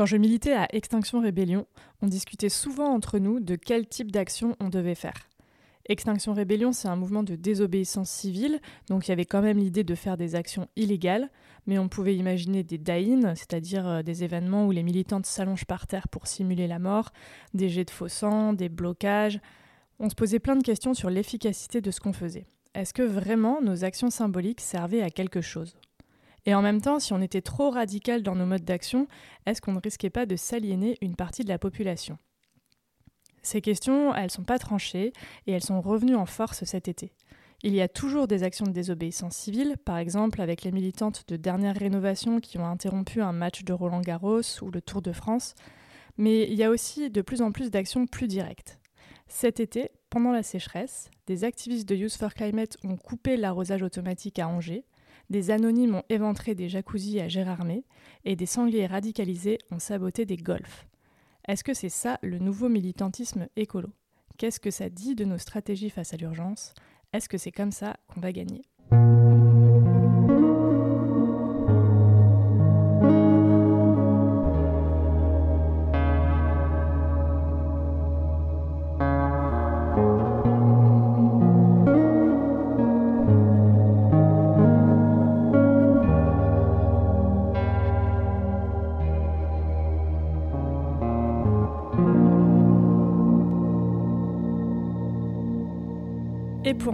[0.00, 1.66] Quand je militais à Extinction Rébellion,
[2.00, 5.28] on discutait souvent entre nous de quel type d'action on devait faire.
[5.90, 9.84] Extinction Rébellion, c'est un mouvement de désobéissance civile, donc il y avait quand même l'idée
[9.84, 11.28] de faire des actions illégales,
[11.66, 15.86] mais on pouvait imaginer des die c'est-à-dire euh, des événements où les militantes s'allongent par
[15.86, 17.10] terre pour simuler la mort,
[17.52, 19.38] des jets de faux sang, des blocages.
[19.98, 22.46] On se posait plein de questions sur l'efficacité de ce qu'on faisait.
[22.74, 25.76] Est-ce que vraiment nos actions symboliques servaient à quelque chose?
[26.46, 29.06] Et en même temps, si on était trop radical dans nos modes d'action,
[29.46, 32.18] est-ce qu'on ne risquait pas de s'aliéner une partie de la population?
[33.42, 35.12] Ces questions, elles sont pas tranchées
[35.46, 37.12] et elles sont revenues en force cet été.
[37.62, 41.36] Il y a toujours des actions de désobéissance civile, par exemple avec les militantes de
[41.36, 45.54] dernière rénovation qui ont interrompu un match de Roland Garros ou le Tour de France,
[46.16, 48.78] mais il y a aussi de plus en plus d'actions plus directes.
[49.28, 54.38] Cet été, pendant la sécheresse, des activistes de Youth for Climate ont coupé l'arrosage automatique
[54.38, 54.84] à Angers,
[55.30, 57.84] des anonymes ont éventré des jacuzzis à Gérardmer
[58.24, 60.86] et des sangliers radicalisés ont saboté des golfs.
[61.48, 63.88] Est-ce que c'est ça le nouveau militantisme écolo?
[64.36, 66.74] Qu'est-ce que ça dit de nos stratégies face à l'urgence?
[67.12, 68.62] Est-ce que c'est comme ça qu'on va gagner?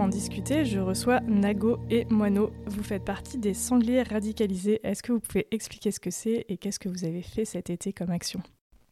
[0.01, 2.51] En discuter, je reçois Nago et Moineau.
[2.67, 4.79] Vous faites partie des sangliers radicalisés.
[4.83, 7.69] Est-ce que vous pouvez expliquer ce que c'est et qu'est-ce que vous avez fait cet
[7.69, 8.41] été comme action?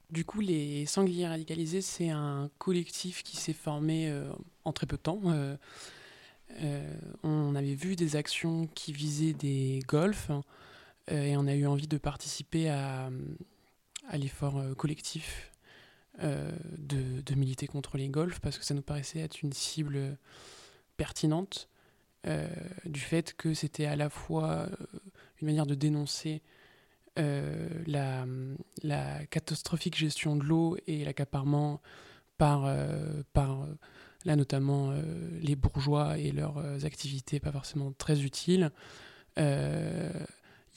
[0.09, 4.31] Du coup, les sangliers radicalisés, c'est un collectif qui s'est formé euh,
[4.63, 5.21] en très peu de temps.
[5.25, 5.55] Euh,
[6.61, 10.31] euh, on avait vu des actions qui visaient des golfs
[11.09, 13.09] et on a eu envie de participer à,
[14.13, 15.51] l'effort collectif
[16.19, 20.17] de, de, militer contre les golfs parce que ça nous paraissait être une cible
[20.97, 21.69] pertinente
[22.27, 22.47] euh,
[22.85, 24.67] du fait que c'était à la fois euh,
[25.41, 26.41] une manière de dénoncer
[27.19, 31.81] euh, la, catastrophique gestion de l'eau et l'accaparement
[32.37, 32.65] par,
[34.25, 34.93] là notamment
[35.41, 38.71] les bourgeois et leurs activités pas forcément très utiles.
[39.37, 39.43] Il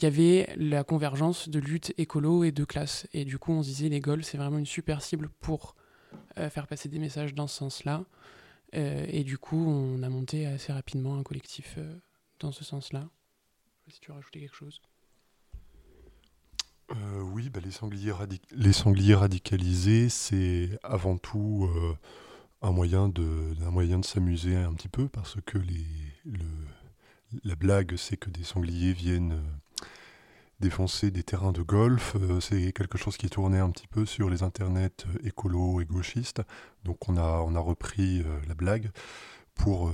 [0.03, 3.09] y avait la convergence de lutte écolo et de classe.
[3.13, 5.75] Et du coup, on se disait, les Gauls, c'est vraiment une super cible pour
[6.37, 8.05] faire passer des messages dans ce sens-là.
[8.75, 11.95] Euh, et du coup, on a monté assez rapidement un collectif euh,
[12.41, 13.09] dans ce sens-là.
[13.89, 14.83] Si tu veux rajouter quelque chose.
[16.91, 17.71] Euh, oui, bah, les,
[18.73, 21.69] sangliers radicalisés, c'est avant tout
[22.61, 23.55] un moyen de,
[24.03, 25.59] s'amuser un petit peu parce que
[27.45, 29.43] la blague, c'est que des sangliers viennent
[30.61, 32.17] défoncer des terrains de golf.
[32.17, 35.85] Euh, c'est quelque chose qui tourné un petit peu sur les internets euh, écolos et
[35.85, 36.43] gauchistes.
[36.85, 38.91] Donc on a, on a repris euh, la blague
[39.55, 39.93] pour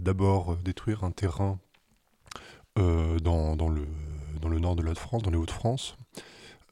[0.00, 1.58] d'abord détruire un terrain
[2.76, 3.86] dans, dans, le,
[4.40, 5.98] dans le nord de la France, dans les Hauts-de-France.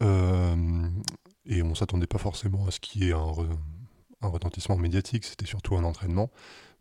[0.00, 3.30] et on ne s'attendait pas forcément à ce qu'il y ait un,
[4.22, 6.30] un retentissement médiatique, c'était surtout un entraînement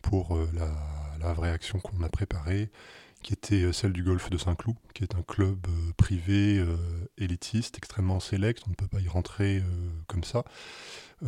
[0.01, 0.71] pour la,
[1.19, 2.71] la vraie action qu'on a préparée
[3.23, 6.75] qui était euh, celle du golfe de Saint-Cloud, qui est un club euh, privé euh,
[7.17, 9.63] élitiste, extrêmement sélect, on ne peut pas y rentrer
[10.07, 10.43] comme ça,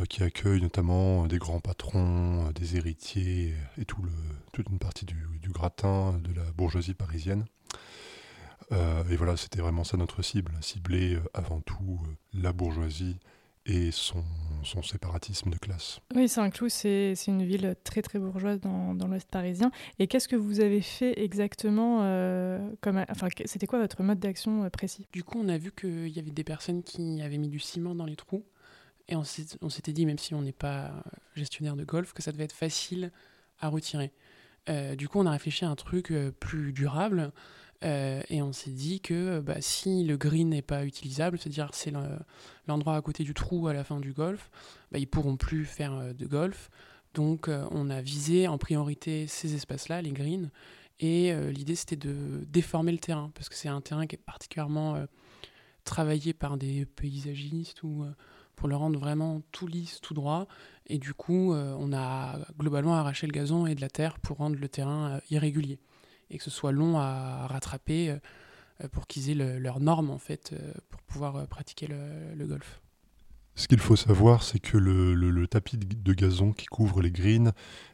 [0.09, 5.15] qui accueille notamment des grands patrons, des héritiers et toute une partie du,
[5.49, 7.45] gratin de la bourgeoisie parisienne.
[8.71, 12.01] et voilà, c'était vraiment ça notre cible, cibler avant tout
[12.33, 13.17] la bourgeoisie
[13.65, 14.23] et son,
[14.63, 15.99] son, séparatisme de classe.
[16.15, 19.71] Oui, Saint-Cloud, c'est une ville très très bourgeoise dans, dans l'Ouest parisien.
[19.97, 24.63] Et qu'est-ce que vous avez fait exactement euh, comme, enfin, C'était quoi votre mode d'action
[24.63, 25.07] euh, précis?
[25.11, 27.95] Du coup, on a vu qu'il y avait des personnes qui avaient mis du ciment
[27.95, 28.45] dans les trous.
[29.07, 30.91] Et on s'était dit, même si on n'est pas
[31.35, 33.11] gestionnaire de golf, que ça devait être facile
[33.59, 34.11] à retirer.
[34.67, 37.31] Euh, du coup, on a réfléchi à un truc plus durable.
[37.83, 41.91] Euh, et on s'est dit que bah, si le green n'est pas utilisable, c'est-à-dire c'est
[42.67, 44.49] l'endroit à côté du trou à la fin du golf,
[44.91, 46.69] bah, ils pourront plus faire euh, de golf.
[47.13, 50.49] Donc euh, on a visé en priorité ces espaces-là, les greens,
[51.01, 54.95] et l'idée c'était de déformer le terrain, parce que c'est un terrain qui est particulièrement
[55.83, 58.05] travaillé par des paysagistes ou
[58.55, 60.47] pour le rendre vraiment tout lisse, tout droit.
[60.87, 64.55] Et du coup, on a globalement arraché le gazon et de la terre pour rendre
[64.55, 65.79] le terrain irrégulier
[66.29, 68.17] et que ce soit long à rattraper
[68.83, 72.81] euh, pour qu'ils aient leurs normes euh, pour pouvoir euh, pratiquer le, golf.
[73.55, 77.53] Ce qu'il faut savoir, c'est que le, tapis de gazon qui couvre les greens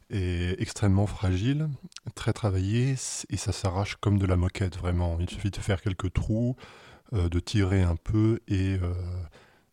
[0.10, 1.70] est extrêmement fragile,
[2.16, 2.96] très travaillé,
[3.30, 5.18] et ça s'arrache comme de la moquette, vraiment.
[5.20, 6.56] Il suffit de faire quelques trous,
[7.14, 8.78] de tirer un peu, et,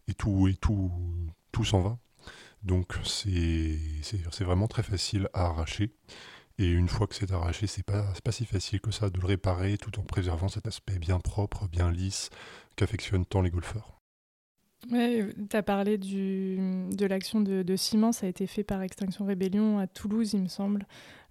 [0.09, 0.93] et tout, et tout,
[1.53, 1.99] tout s'en va.
[2.63, 3.79] Donc c'est
[4.41, 5.91] vraiment très facile à arracher.
[6.59, 9.27] Et une fois que c'est arraché, c'est pas, pas si facile que ça de le
[9.27, 12.31] réparer tout en préservant cet aspect bien propre, bien lisse
[12.77, 13.99] qu'affectionnent tant les golfeurs.
[14.91, 16.57] Ouais, tu as parlé du,
[16.91, 20.43] de l'action de, de, ciment, ça a été fait par Extinction Rébellion à Toulouse, il
[20.43, 20.87] me semble.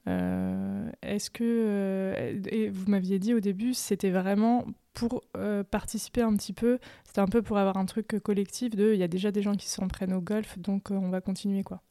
[0.08, 6.22] Euh, est-ce que, euh, et vous m'aviez dit au début, c'était vraiment pour euh, participer
[6.22, 9.08] un petit peu, c'était un peu pour avoir un truc collectif de, il y a
[9.08, 11.82] déjà des gens qui s'en prennent au golf, donc on va continuer quoi.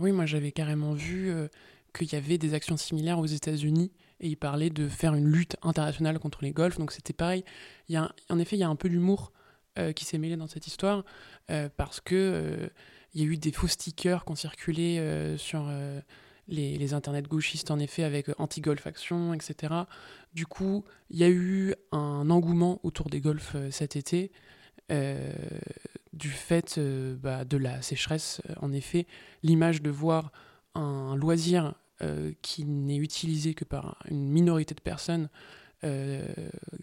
[0.00, 1.32] oui, moi j'avais carrément vu
[1.94, 5.56] qu'il y avait des actions similaires aux États-Unis et il parlait de faire une lutte
[5.62, 7.44] internationale contre les golfs, donc c'était pareil.
[7.88, 9.32] Il y a, en effet, il y a un peu d'humour
[9.96, 11.04] qui s'est mêlé dans cette histoire
[11.76, 12.70] parce que
[13.12, 15.68] il y a eu des faux stickers qui ont circulé sur
[16.48, 19.74] les, internets gauchistes, en effet, avec euh, anti-golf action, etc.
[20.34, 24.32] Du coup, il y a eu un engouement autour des golfs euh, cet été,
[24.92, 25.32] euh,
[26.12, 28.40] du fait bah, de la sécheresse.
[28.60, 29.06] En effet,
[29.42, 30.30] l'image de voir
[30.74, 31.74] un loisir
[32.42, 35.28] qui n'est utilisé que par une minorité de personnes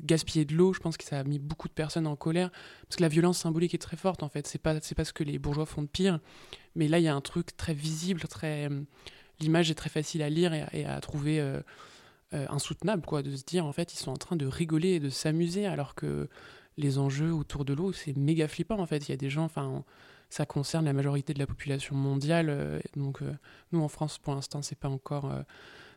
[0.03, 2.51] gaspiller de l'eau, je pense que ça a mis beaucoup de personnes en colère,
[2.83, 5.23] parce que la violence symbolique est très forte en fait, c'est pas, pas ce que
[5.23, 6.19] les bourgeois font de pire,
[6.75, 8.69] mais là il y a un truc très visible, très
[9.41, 11.59] l'image est très facile à lire et, à trouver euh,
[12.33, 14.99] euh, insoutenable, quoi, de se dire en fait ils sont en train de rigoler et
[14.99, 16.29] de s'amuser alors que
[16.77, 19.07] les enjeux autour de l'eau c'est méga flippant en fait.
[19.07, 19.83] Il y a des gens, enfin
[20.31, 23.19] ça concerne la majorité de la population mondiale, euh, donc
[23.71, 25.31] nous en France pour l'instant c'est pas encore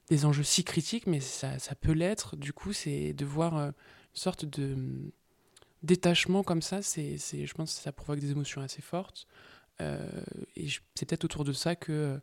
[0.08, 2.36] des enjeux si critiques, mais ça, ça peut l'être.
[2.36, 3.72] Du coup c'est de voir une
[4.12, 4.76] sorte de
[5.82, 9.26] détachement comme ça, c'est, je pense que ça provoque des émotions assez fortes.
[9.80, 12.20] et c'est peut-être autour de ça que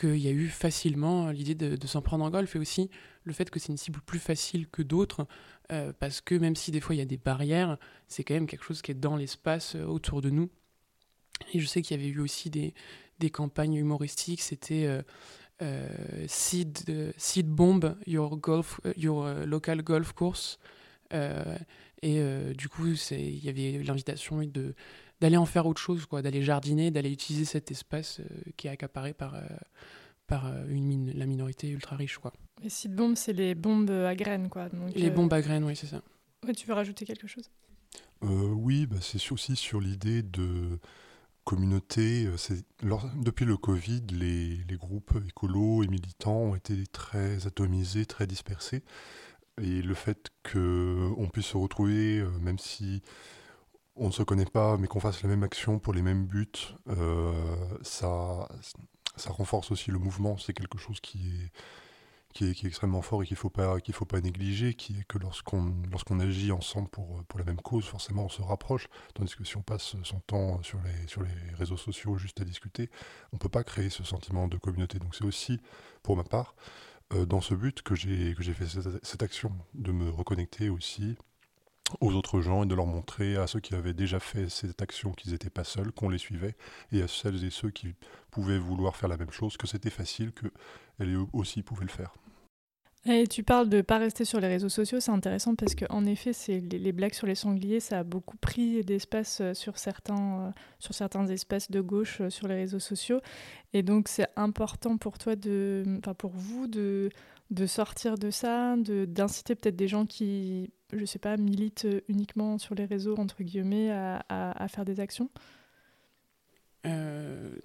[0.00, 2.90] qu'il y a eu facilement l'idée de, s'en prendre en golf et aussi
[3.24, 5.26] le fait que c'est une cible plus facile que d'autres
[5.72, 7.78] euh, parce que même si des fois il y a des barrières,
[8.08, 10.50] c'est quand même quelque chose qui est dans l'espace euh, autour de nous.
[11.52, 12.74] Et je sais qu'il y avait eu aussi des,
[13.18, 15.02] des campagnes humoristiques, c'était
[15.62, 15.88] euh,
[16.26, 20.58] seed, seed Bomb, your, golf, your local golf course.
[21.12, 24.74] et du coup, il y avait l'invitation de
[25.20, 28.24] d'aller en faire autre chose, quoi, d'aller jardiner, d'aller utiliser cet espace euh,
[28.56, 29.40] qui est accaparé par, euh,
[30.26, 32.18] par euh, une la minorité ultra riche.
[32.18, 32.32] Quoi.
[32.62, 34.48] Les sites bombes, c'est les bombes à graines.
[34.48, 34.68] Quoi.
[34.94, 36.02] les bombes à graines, oui, c'est ça.
[36.56, 37.50] tu veux rajouter quelque chose?
[38.22, 40.78] Oui, bah, c'est aussi sur l'idée de
[41.50, 42.28] communauté.
[43.16, 48.84] depuis le Covid, les, groupes écolos et militants ont été très atomisés, très dispersés.
[49.60, 53.02] Et le fait qu'on puisse se retrouver, même si
[53.96, 56.52] on ne se connaît pas, mais qu'on fasse la même action pour les mêmes buts,
[56.88, 57.32] euh,
[57.82, 58.48] ça,
[59.16, 60.38] ça renforce aussi le mouvement.
[60.38, 61.50] C'est quelque chose qui est,
[62.32, 66.52] qui est, extrêmement fort et qu'il ne faut, pas, négliger, qui est que lorsqu'on, agit
[66.52, 68.88] ensemble pour, la même cause, forcément on se rapproche.
[69.14, 72.90] Tandis que si on passe son temps sur les, réseaux sociaux juste à discuter,
[73.32, 74.98] on ne peut pas créer ce sentiment de communauté.
[74.98, 75.60] Donc c'est aussi,
[76.02, 76.54] pour ma part,
[77.12, 81.16] euh, dans ce but que j'ai, que fait cette, cette action, de me reconnecter aussi
[82.00, 85.12] aux autres gens et de leur montrer à ceux qui avaient déjà fait cette action
[85.12, 86.56] qu'ils n'étaient pas seuls, qu'on les suivait,
[86.92, 87.94] et à celles et ceux qui
[88.30, 90.32] pouvaient vouloir faire la même chose, que c'était facile,
[91.00, 92.14] qu'elles aussi pouvaient le faire.
[93.06, 96.04] Et tu parles de ne pas rester sur les réseaux sociaux, c'est intéressant parce qu'en
[96.04, 100.48] effet, c'est les, blagues sur les sangliers, ça a beaucoup pris d'espace euh, sur certains,
[100.48, 103.20] euh, sur certains espaces de gauche euh, sur les réseaux sociaux.
[103.72, 107.08] Et donc, c'est important pour toi, de, enfin pour vous, de,
[107.50, 112.74] de sortir de ça, d'inciter peut-être des gens qui, je sais pas, militent uniquement sur
[112.74, 115.30] les réseaux, entre guillemets, à, à, faire des actions?
[116.84, 117.56] Euh,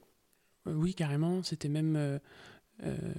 [0.65, 1.44] Oui, carrément.
[1.44, 2.20] C'était même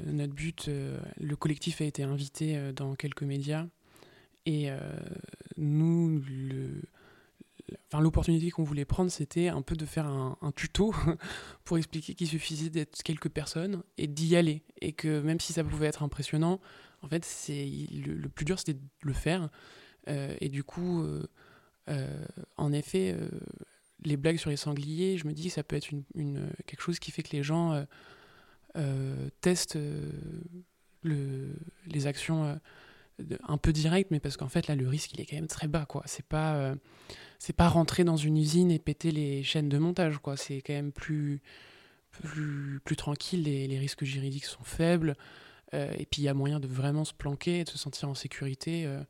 [0.06, 0.68] notre but.
[0.68, 3.66] le collectif a été invité dans quelques médias.
[4.44, 4.68] Et
[5.56, 6.22] nous,
[7.88, 10.94] enfin, l'opportunité qu'on voulait prendre, c'était un peu de faire un, tuto
[11.64, 14.62] pour expliquer qu'il suffisait d'être quelques personnes et d'y aller.
[14.80, 16.60] Et que même si ça pouvait être impressionnant,
[17.02, 19.48] en fait, c'est le, plus dur, c'était de le faire.
[20.08, 21.26] Euh, et du coup, euh,
[21.88, 22.24] euh,
[22.56, 23.16] en effet,
[24.04, 26.98] les blagues sur les sangliers, je me dis que ça peut être une, quelque chose
[26.98, 27.84] qui fait que les gens
[29.40, 29.78] testent
[31.02, 31.56] le,
[31.86, 32.58] les actions
[33.48, 35.68] un peu direct, mais parce qu'en fait là le risque il est quand même très
[35.68, 36.02] bas quoi.
[36.06, 36.74] C'est pas euh,
[37.56, 40.36] pas rentrer dans une usine et péter les chaînes de montage quoi.
[40.36, 41.40] C'est quand même plus
[42.10, 43.42] plus, plus tranquille.
[43.44, 45.16] Les, risques juridiques sont faibles
[45.74, 48.08] euh, et puis il y a moyen de vraiment se planquer et de se sentir
[48.08, 48.86] en sécurité.
[48.86, 49.02] Euh.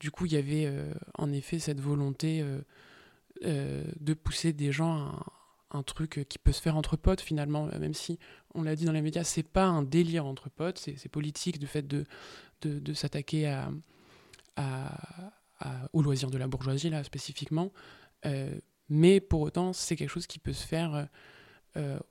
[0.00, 0.70] Du coup il y avait
[1.14, 2.44] en effet cette volonté
[3.42, 5.24] de pousser des gens à
[5.70, 8.18] un, truc qui peut se faire entre potes finalement, même si
[8.54, 11.66] on l'a dit dans les médias, c'est pas un délire entre potes, c'est politique du
[11.66, 12.04] fait de
[12.62, 13.70] de, s'attaquer à,
[14.56, 17.70] à, au loisir de la bourgeoisie, là, spécifiquement.
[18.24, 18.58] Euh,
[18.88, 21.08] Mais pour autant, c'est quelque chose qui peut se faire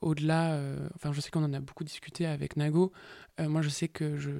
[0.02, 0.62] au-delà.
[0.94, 2.92] enfin, je sais qu'on en a beaucoup discuté avec Nago.
[3.40, 4.32] moi, je sais que je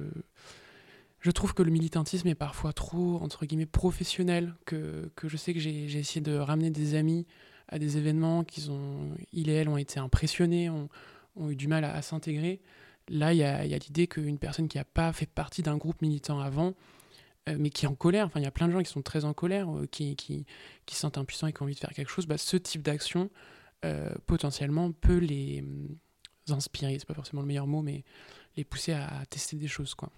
[1.26, 5.54] je trouve que le militantisme est parfois trop, entre guillemets, professionnel, que, que je sais
[5.54, 7.26] que j'ai essayé de ramener des amis
[7.68, 10.88] à des événements qu'ils ont, et elles ont été impressionnés, ont,
[11.48, 12.60] eu du mal à, s'intégrer.
[13.08, 16.40] Là, il y a, l'idée qu'une personne qui n'a pas fait partie d'un groupe militant
[16.40, 16.74] avant,
[17.48, 19.02] euh, mais qui est en colère, enfin, il y a plein de gens qui sont
[19.02, 20.16] très en colère, euh, qui,
[20.88, 23.30] se sentent impuissants et qui ont envie de faire quelque chose, bah, ce type d'action,
[23.84, 25.62] euh, potentiellement, peut les
[26.48, 28.04] inspirer, c'est pas forcément le meilleur mot, mais
[28.56, 30.10] les pousser à, à tester des choses, quoi.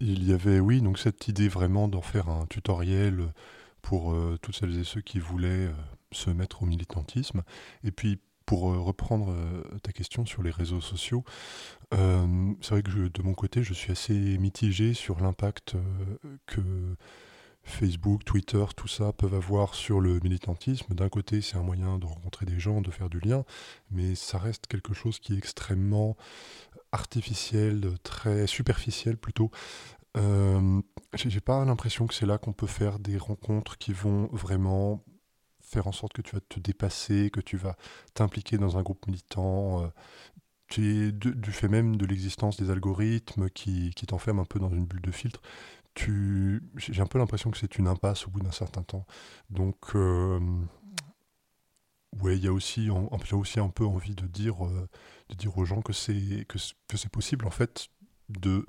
[0.00, 3.32] Il y avait, oui, donc cette idée vraiment d'en faire un tutoriel
[3.82, 5.72] pour euh, toutes celles et ceux qui voulaient euh,
[6.12, 7.42] se mettre au militantisme.
[7.84, 9.34] Et puis, pour euh, reprendre
[9.82, 11.22] ta question sur les réseaux sociaux,
[11.92, 15.76] c'est vrai que de mon côté, je suis assez mitigé sur l'impact
[16.46, 16.96] que
[17.62, 20.94] Facebook, Twitter, tout ça peuvent avoir sur le militantisme.
[20.94, 23.44] D'un côté, c'est un moyen de rencontrer des gens, de faire du lien,
[23.90, 26.16] mais ça reste quelque chose qui est extrêmement
[26.92, 29.50] artificiel, très superficiel plutôt.
[30.16, 30.80] Euh,
[31.14, 35.04] j'ai pas l'impression que c'est là qu'on peut faire des rencontres qui vont vraiment
[35.60, 37.76] faire en sorte que tu vas te dépasser, que tu vas
[38.14, 39.82] t'impliquer dans un groupe militant.
[39.82, 39.88] Euh,
[40.76, 45.00] du, fait même de l'existence des algorithmes qui, qui t'enferment un peu dans une bulle
[45.00, 45.40] de filtre,
[46.76, 49.06] j'ai un peu l'impression que c'est une impasse au bout d'un certain temps.
[49.50, 50.38] Donc, euh,
[52.20, 52.88] ouais, il y a aussi,
[53.32, 54.88] aussi un peu envie de dire, euh,
[55.28, 56.46] de dire aux gens que c'est
[57.12, 57.88] possible en fait
[58.28, 58.66] de,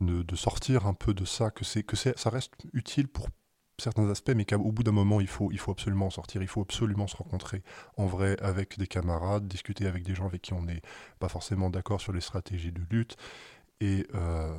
[0.00, 3.28] de, sortir un peu de ça, que c'est que ça reste utile pour
[3.80, 6.48] certains aspects, mais qu'au bout d'un moment, il faut, il faut absolument en sortir, il
[6.48, 7.62] faut absolument se rencontrer
[7.96, 10.82] en vrai avec des camarades, discuter avec des gens avec qui on n'est
[11.20, 13.16] pas forcément d'accord sur les stratégies de lutte,
[13.80, 14.58] et euh,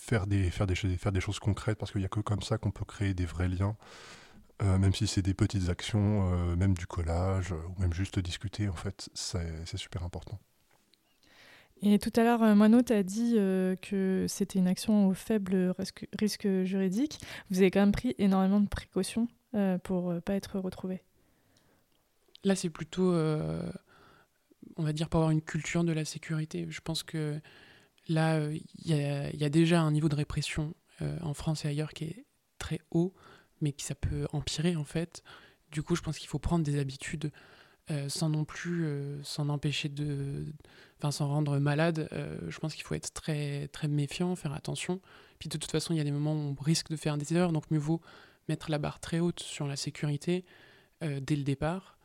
[0.00, 2.58] faire des, faire, des, faire des choses concrètes, parce qu'il n'y a que comme ça
[2.58, 3.76] qu'on peut créer des vrais liens,
[4.62, 8.68] euh, même si c'est des petites actions, euh, même du collage, ou même juste discuter,
[8.68, 10.40] en fait, c'est super important.
[11.82, 13.34] Et tout à l'heure, euh, Moineau, tu as dit
[13.82, 15.74] que c'était une action au faible
[16.18, 17.20] risque, juridique.
[17.50, 19.28] Vous avez quand même pris énormément de précautions
[19.84, 21.02] pour ne pas être retrouvé.
[22.44, 23.12] Là, c'est plutôt,
[24.76, 26.66] on va dire, pour avoir une culture de la sécurité.
[26.68, 27.40] Je pense que
[28.08, 32.04] Là, il y, a déjà un niveau de répression euh, en France et ailleurs qui
[32.04, 32.24] est
[32.58, 33.14] très haut,
[33.60, 35.22] mais qui ça peut empirer en fait.
[35.70, 37.30] Du coup, je pense qu'il faut prendre des habitudes
[37.90, 40.44] euh, sans non plus euh, s'en empêcher de,
[40.98, 42.08] enfin, s'en rendre malade.
[42.48, 45.00] je pense qu'il faut être très très méfiant, faire attention.
[45.38, 47.34] Puis de toute façon, il y a des moments où on risque de faire des
[47.34, 48.00] erreurs, donc mieux vaut
[48.48, 50.44] mettre la barre très haute sur la sécurité
[51.00, 51.98] dès le départ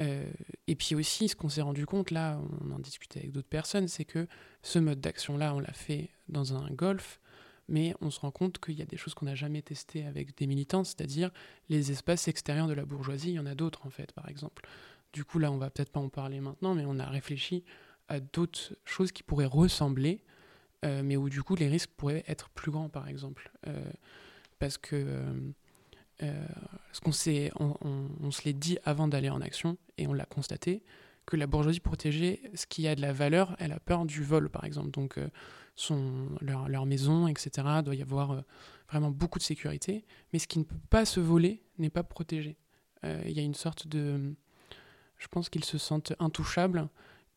[0.00, 0.24] euh,
[0.66, 3.88] et puis aussi, ce qu'on s'est rendu compte, là, on en discutait avec d'autres personnes,
[3.88, 4.26] c'est que
[4.62, 7.20] ce mode d'action-là, on l'a fait dans un golf,
[7.68, 10.36] mais on se rend compte qu'il y a des choses qu'on n'a jamais testées avec
[10.36, 11.30] des militants, c'est-à-dire
[11.68, 14.66] les espaces extérieurs de la bourgeoisie, il y en a d'autres en fait, par exemple.
[15.12, 17.64] Du coup, là, on va peut-être pas en parler maintenant, mais on a réfléchi
[18.08, 20.22] à d'autres choses qui pourraient ressembler,
[20.84, 23.50] euh, mais où du coup les risques pourraient être plus grands, par exemple.
[23.66, 23.90] Euh,
[24.58, 25.24] parce que
[26.22, 26.46] euh,
[27.02, 30.82] qu'on s'est, on, se l'est dit avant d'aller en action, et on l'a constaté,
[31.24, 34.50] que la bourgeoisie protégée, ce qui a de la valeur, elle a peur du vol,
[34.50, 34.90] par exemple.
[34.90, 35.18] Donc,
[36.40, 38.42] leur, leur, maison, etc., doit y avoir
[38.88, 40.04] vraiment beaucoup de sécurité.
[40.32, 42.56] Mais ce qui ne peut pas se voler n'est pas protégé.
[43.04, 44.34] Il y a une sorte de...
[45.20, 46.88] Je pense qu'ils se sentent intouchables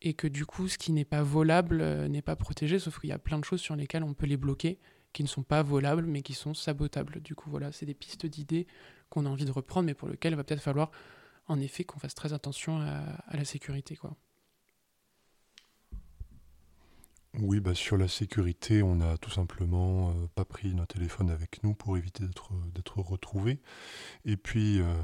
[0.01, 3.13] et que du coup, ce qui n'est pas volable n'est pas protégé, sauf qu'il y
[3.13, 4.79] a plein de choses sur lesquelles on peut les bloquer
[5.13, 7.21] qui ne sont pas volables, mais qui sont sabotables.
[7.21, 8.67] Du coup, voilà, c'est des pistes d'idées
[9.09, 10.91] qu'on a envie de reprendre, mais pour lesquelles il va peut-être falloir,
[11.47, 13.97] en effet, qu'on fasse très attention à, la sécurité.
[17.39, 21.63] Oui, bah sur la sécurité, on n'a tout simplement euh, pas pris nos téléphones avec
[21.63, 23.59] nous pour éviter d'être retrouvés.
[24.25, 24.95] Et puis, euh,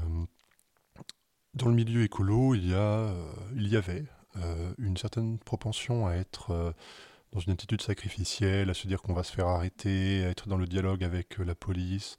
[1.54, 4.04] dans le milieu écolo, il y, a, euh, il y avait
[4.78, 6.74] une certaine propension à être
[7.32, 10.56] dans une attitude sacrificielle, à se dire qu'on va se faire arrêter, à être dans
[10.56, 12.16] le dialogue avec euh, la police.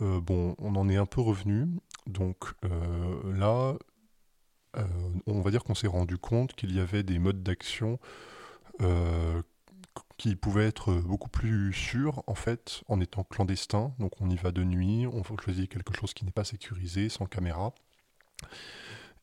[0.00, 1.66] Euh, bon, on en est un peu revenu.
[2.06, 3.74] Donc euh, là,
[5.26, 7.98] on va dire qu'on s'est rendu compte qu'il y avait des modes d'action
[10.18, 13.92] qui pouvaient être beaucoup plus sûrs, en fait, en étant clandestin.
[13.98, 17.26] Donc on y va de nuit, on choisir quelque chose qui n'est pas sécurisé, sans
[17.26, 17.74] caméra.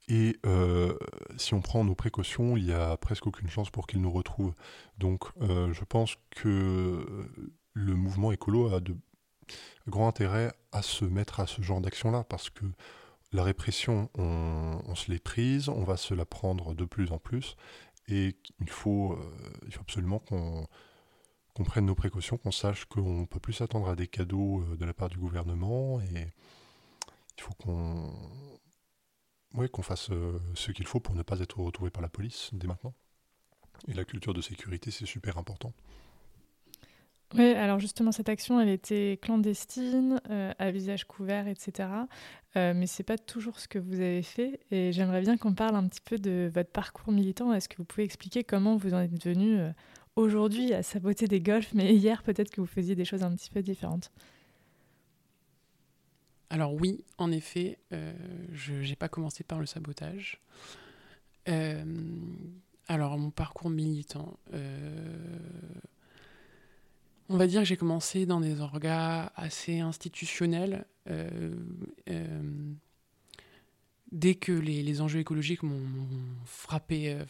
[0.07, 0.97] Et euh,
[1.37, 4.53] si on prend nos précautions, il n'y a presque aucune chance pour qu'ils nous retrouvent.
[4.97, 7.27] Donc euh, je pense que
[7.73, 8.95] le mouvement écolo a de
[9.87, 12.65] grands intérêt à se mettre à ce genre d'action-là, parce que
[13.31, 17.55] la répression, on, se l'est prise, on va se la prendre de plus en plus,
[18.07, 19.33] et il faut, euh,
[19.65, 20.67] il faut absolument qu'on
[21.65, 24.93] prenne nos précautions, qu'on sache qu'on ne peut plus s'attendre à des cadeaux de la
[24.93, 26.33] part du gouvernement, et
[27.37, 28.13] il faut qu'on
[29.55, 30.09] ouais, qu'on fasse
[30.53, 32.93] ce qu'il faut pour ne pas être retrouvé par la police dès maintenant.
[33.87, 35.73] Et la culture de sécurité, c'est super important.
[37.33, 41.89] Oui, alors justement, cette action, elle était clandestine, euh, à visage couvert, etc.
[42.55, 44.59] Euh, mais c'est pas toujours ce que vous avez fait.
[44.71, 47.51] Et j'aimerais bien qu'on parle un petit peu de votre parcours militant.
[47.51, 49.71] Est-ce que vous pouvez expliquer comment vous en êtes venu euh,
[50.15, 53.49] aujourd'hui à saboter des golfs, mais hier, peut-être que vous faisiez des choses un petit
[53.49, 54.11] peu différentes?
[56.55, 60.39] Alors oui, en effet, je n'ai pas commencé par le sabotage.
[62.87, 64.39] alors, mon parcours militant
[67.29, 70.85] on va dire que j'ai commencé dans des orgas assez institutionnels.
[71.09, 71.55] Euh,
[72.09, 72.73] euh,
[74.11, 75.87] dès que les, enjeux écologiques m'ont
[76.45, 77.25] frappé euh,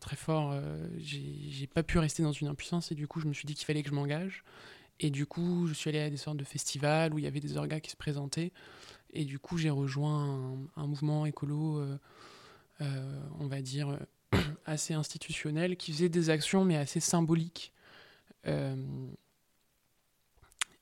[0.00, 0.54] très fort,
[0.98, 3.66] j'ai pas pu rester dans une impuissance et du coup je me suis dit qu'il
[3.66, 4.44] fallait que je m'engage.
[5.00, 7.40] Et du coup je suis allé à des sortes de festivals où il y avait
[7.40, 8.52] des orgas qui se présentaient.
[9.12, 11.82] Et du coup j'ai rejoint un, mouvement écolo,
[12.80, 13.98] on va dire,
[14.66, 17.72] assez institutionnel qui faisait des actions mais assez symboliques.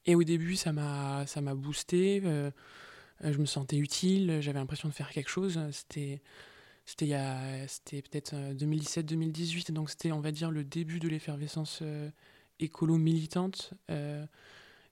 [0.07, 2.23] Et au début, ça m'a, boosté.
[2.25, 2.51] Euh,
[3.25, 4.39] euh, je me sentais utile.
[4.41, 5.61] J'avais l'impression de faire quelque chose.
[5.71, 6.21] C'était,
[6.97, 9.71] peut-être 2017-2018.
[9.71, 11.83] Euh, donc c'était, on va dire, le début de l'effervescence
[12.63, 13.73] écolo militante.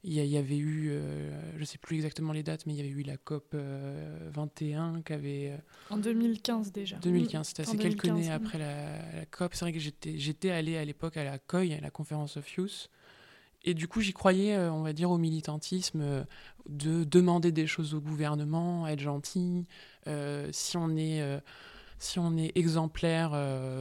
[0.02, 0.98] Il y, avait eu,
[1.56, 5.02] je ne sais plus exactement les dates, mais il y avait eu la COP 21
[5.02, 5.60] qui avait...
[5.90, 6.96] en 2015 déjà.
[6.96, 9.54] 2015, c'était assez quelques années après la, COP.
[9.54, 12.88] C'est vrai que j'étais, allé à l'époque à la COI, à la Conference of Youth,
[13.62, 16.24] et du coup, j'y croyais, euh, on va dire, au militantisme, euh,
[16.68, 19.66] de demander des choses au gouvernement, être gentil.
[20.06, 21.22] Euh, si on est
[22.00, 23.30] si on est exemplaire,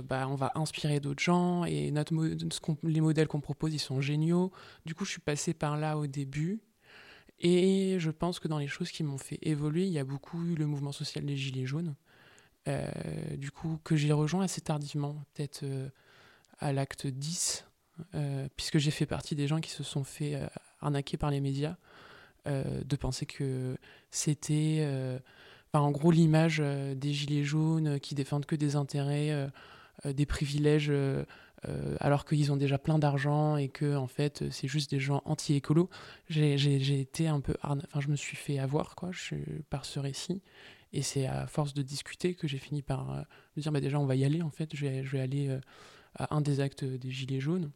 [0.04, 1.92] bah, on va inspirer d'autres gens et
[2.84, 4.52] les modèles qu'on propose, ils sont géniaux.
[4.86, 6.62] Du coup, je suis passée par là au début.
[7.40, 10.44] Et je pense que dans les choses qui m'ont fait évoluer, il y a beaucoup
[10.44, 11.96] eu le mouvement social des Gilets jaunes.
[13.38, 15.66] du coup, que j'ai rejoint assez tardivement, peut-être
[16.60, 17.66] à l'acte 10
[18.16, 20.48] euh, puisque j'ai fait partie des gens qui se sont fait euh,
[20.80, 21.76] arnaquer par les médias,
[22.48, 23.78] euh, de penser que
[24.12, 25.20] c'était
[25.74, 26.60] en gros l'image
[26.96, 29.50] des gilets jaunes qui défendent que des intérêts,
[30.06, 30.92] des privilèges,
[32.00, 35.90] alors qu'ils ont déjà plein d'argent et que en fait c'est juste des gens anti-écolo.
[36.28, 39.12] J'ai été un peu, enfin je me suis fait avoir quoi,
[39.70, 40.42] par ce récit.
[40.92, 44.06] Et c'est à force de discuter que j'ai fini par me dire bah déjà on
[44.06, 45.56] va y aller en fait, je vais, aller
[46.16, 47.72] à un des actes des gilets jaunes.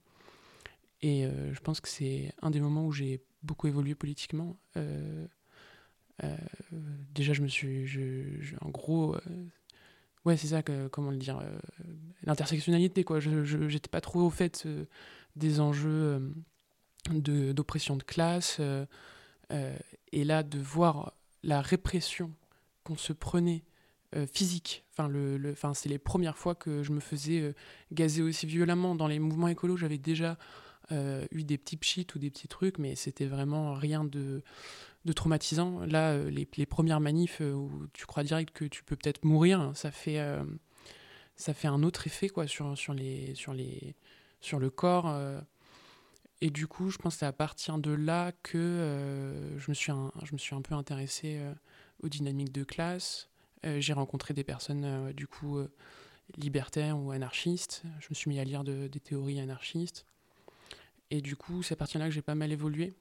[1.04, 4.58] Et euh, je pense que c'est un des moments où j'ai beaucoup évolué politiquement.
[6.24, 6.36] Euh,
[6.74, 6.78] euh,
[7.14, 7.90] déjà, je me suis.
[8.62, 9.16] En gros.
[10.26, 11.42] ouais, c'est ça, que, comment le dire.
[12.24, 13.20] L'intersectionnalité, quoi.
[13.20, 14.68] Je n'étais pas trop au fait
[15.36, 16.34] des enjeux
[17.10, 18.62] d'oppression de, classe.
[20.12, 22.32] et là, de voir la répression
[22.84, 23.64] qu'on se prenait
[24.32, 24.86] physique.
[24.92, 27.54] Enfin, le, le c'est les premières fois que je me faisais
[27.92, 28.96] gazer aussi violemment.
[28.96, 30.38] Dans les mouvements écolos, j'avais déjà
[30.92, 34.42] euh, eu des petits pchits ou des petits trucs, mais c'était vraiment rien de,
[35.06, 35.82] de traumatisant.
[35.86, 39.72] Là, euh, les, premières manifs euh, où tu crois direct que tu peux peut-être mourir,
[39.76, 40.22] ça fait,
[41.36, 43.96] fait un autre effet quoi, sur, les, sur, les,
[44.42, 45.14] sur le corps.
[46.42, 49.92] et du coup, je pense que c'est à partir de là que je, me suis
[49.92, 51.40] un, peu intéressé
[52.02, 53.30] aux dynamiques de classe.
[53.64, 55.60] J'ai rencontré des personnes, du coup,
[56.38, 57.84] libertaires ou anarchistes.
[58.00, 60.06] Je me suis mis à lire de, des théories anarchistes.
[61.12, 62.94] Et du coup, c'est à partir de là que j'ai pas mal évolué.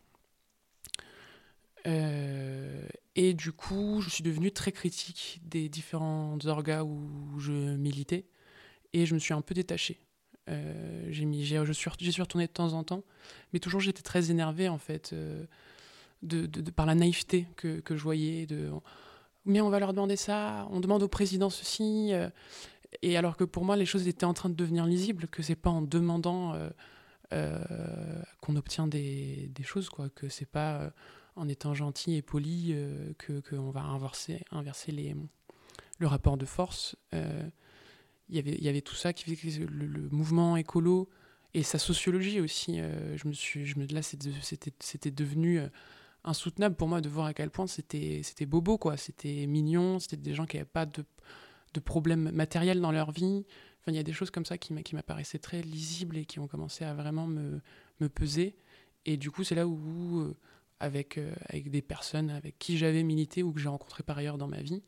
[1.87, 8.27] Euh, et du coup, je suis devenu très critique des différents orgas où je militais.
[8.93, 10.01] Et je me suis un peu détaché.
[10.49, 11.25] Euh, j'ai
[11.65, 13.05] je suis, j'y suis retourné de temps en temps,
[13.53, 15.47] mais toujours j'étais très énervé en fait euh,
[16.23, 18.47] de, de, par la naïveté que, que, je voyais.
[18.47, 18.71] De,
[19.47, 22.13] mais on va leur demander ça, on demande au président ceci,
[23.03, 25.55] et alors que pour moi les choses étaient en train de devenir lisibles, que c'est
[25.55, 26.59] pas en demandant
[27.31, 30.93] qu'on obtient des, choses, quoi, que c'est pas
[31.37, 35.17] en étant gentil et poli euh, que qu'on va inverser, inverser les,
[35.99, 36.97] le rapport de force.
[37.13, 41.11] Il y avait, il y avait tout ça qui fait que le, mouvement écolo
[41.55, 42.79] et sa sociologie aussi.
[42.79, 45.61] je me suis, je me, là, c'était, devenu
[46.25, 48.97] insoutenable pour moi de voir à quel point c'était, bobo, quoi.
[48.97, 51.05] C'était mignon, c'était des gens qui n'avaient pas de,
[51.75, 53.45] de problèmes matériels dans leur vie,
[53.89, 56.85] il y a des choses comme ça qui m'apparaissaient très lisibles et qui ont commencé
[56.85, 57.61] à vraiment me,
[58.01, 58.55] me peser.
[59.05, 60.37] Et du coup, c'est là où, euh,
[60.83, 64.37] avec, euh, avec des personnes avec qui j'avais milité ou que j'ai rencontré par ailleurs
[64.37, 64.83] dans ma vie,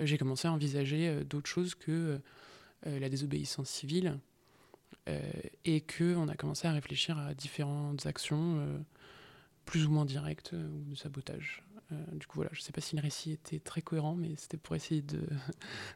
[0.00, 2.20] euh, j'ai commencé à envisager d'autres choses que
[2.86, 4.18] la désobéissance civile
[5.64, 8.84] et qu'on a commencé à réfléchir à différentes actions
[9.64, 11.62] plus ou moins directes ou de sabotage.
[12.12, 14.58] du coup, voilà, je ne sais pas si le récit était très cohérent, mais c'était
[14.58, 15.22] pour essayer de.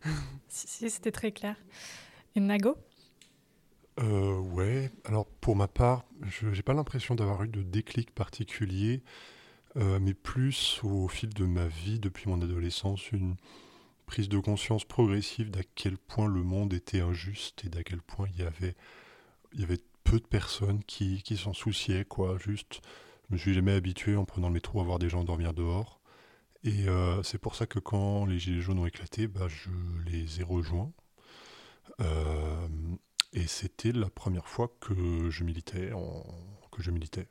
[0.49, 1.57] si, c'était très clair.
[2.35, 2.75] Et Nago?
[4.01, 9.03] Euh, Ouais, alors pour ma part, je n'ai pas l'impression d'avoir eu de déclic particulier,
[9.77, 13.37] mais plus au fil de ma vie depuis mon adolescence, une
[14.07, 18.27] prise de conscience progressive d'à quel point le monde était injuste et d'à quel point
[18.35, 18.75] il y avait,
[19.53, 22.39] il y avait peu de personnes qui, qui s'en souciaient, quoi.
[22.39, 22.81] Juste,
[23.29, 26.01] je me suis jamais habitué en prenant le métro à voir des gens dormir dehors.
[26.65, 29.69] Et euh, c'est pour ça que quand les Gilets jaunes ont éclaté, bah, je
[30.07, 30.91] les ai rejoints.
[32.01, 32.69] Euh,
[33.33, 35.91] et c'était la première fois que je militais.
[36.73, 37.29] Que je militais.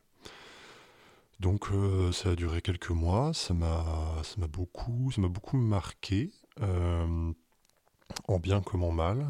[1.39, 6.31] Donc euh, ça a duré quelques mois, ça m'a beaucoup, ça beaucoup marqué.
[6.61, 7.31] Euh,
[8.27, 9.27] en bien comme en mal.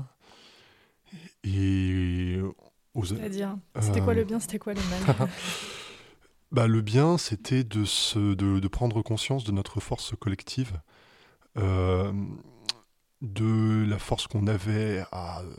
[1.43, 2.39] Et
[3.03, 5.29] C'est-à-dire, c'était quoi le bien, c'était quoi le mal
[6.51, 7.83] bah, Le bien, c'était de,
[8.33, 10.79] de, de, prendre conscience de notre force collective,
[11.57, 12.11] euh,
[13.21, 15.53] de la force qu'on avait à euh,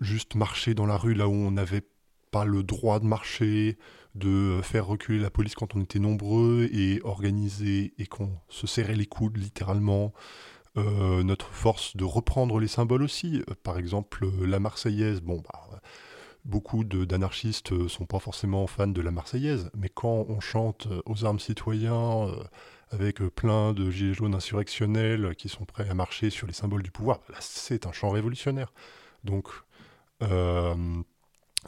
[0.00, 1.86] juste marcher dans la rue là où on n'avait
[2.30, 3.78] pas le droit de marcher,
[4.18, 8.96] de faire reculer la police quand on était nombreux et organiser et qu'on se serrait
[8.96, 10.12] les coudes littéralement.
[10.78, 13.42] Euh, notre force de reprendre les symboles aussi.
[13.48, 15.80] Euh, par exemple, euh, la Marseillaise, bon, bah,
[16.44, 21.24] beaucoup d'anarchistes ne sont pas forcément fans de la Marseillaise, mais quand on chante aux
[21.24, 22.28] armes citoyens
[22.90, 26.90] avec plein de gilets jaunes insurrectionnels qui sont prêts à marcher sur les symboles du
[26.90, 28.72] pouvoir, là c'est un chant révolutionnaire.
[29.24, 29.48] Donc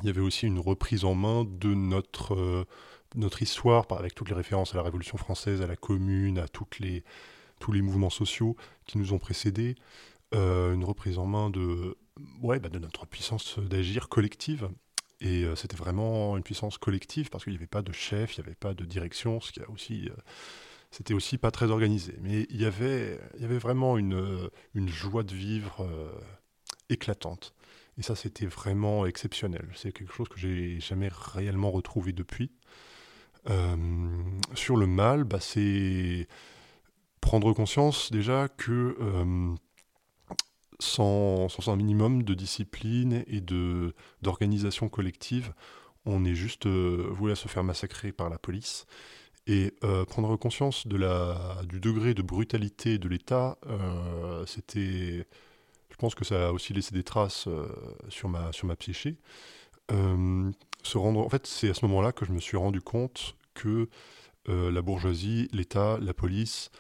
[0.02, 2.64] il y avait aussi une reprise en main de notre, euh,
[3.14, 6.46] notre histoire, avec toutes les références à la Révolution française, à la Commune, à
[6.80, 7.04] les,
[7.58, 9.74] tous les mouvements sociaux qui nous ont précédés,
[10.34, 11.96] euh, une reprise en main de,
[12.42, 14.70] ouais, bah, de notre puissance d'agir collective.
[15.20, 18.40] Et euh, c'était vraiment une puissance collective parce qu'il n'y avait pas de chef, il
[18.40, 20.08] n'y avait pas de direction, ce qui a aussi
[20.90, 22.16] c'était aussi pas très organisé.
[22.20, 25.86] Mais il y avait, il y avait vraiment une, une joie de vivre
[26.88, 27.54] éclatante.
[28.00, 29.68] Et ça, c'était vraiment exceptionnel.
[29.74, 32.50] C'est quelque chose que j'ai jamais réellement retrouvé depuis.
[33.50, 33.76] Euh,
[34.54, 36.26] sur le mal, bah, c'est
[37.20, 39.54] prendre conscience déjà que euh,
[40.78, 45.52] sans, un minimum de discipline et de d'organisation collective,
[46.06, 48.86] on est juste euh, voué à se faire massacrer par la police.
[49.46, 49.74] Et
[50.08, 53.58] prendre conscience de la, du degré de brutalité de l'État,
[54.46, 55.26] c'était
[56.00, 57.68] pense que ça a aussi laissé des traces euh,
[58.08, 59.18] sur, ma, sur ma psyché.
[59.92, 60.50] Euh,
[60.82, 63.88] se rendre, en fait, c'est à ce moment-là que je me suis rendu compte que
[64.48, 66.70] euh, la bourgeoisie, l'État, la police,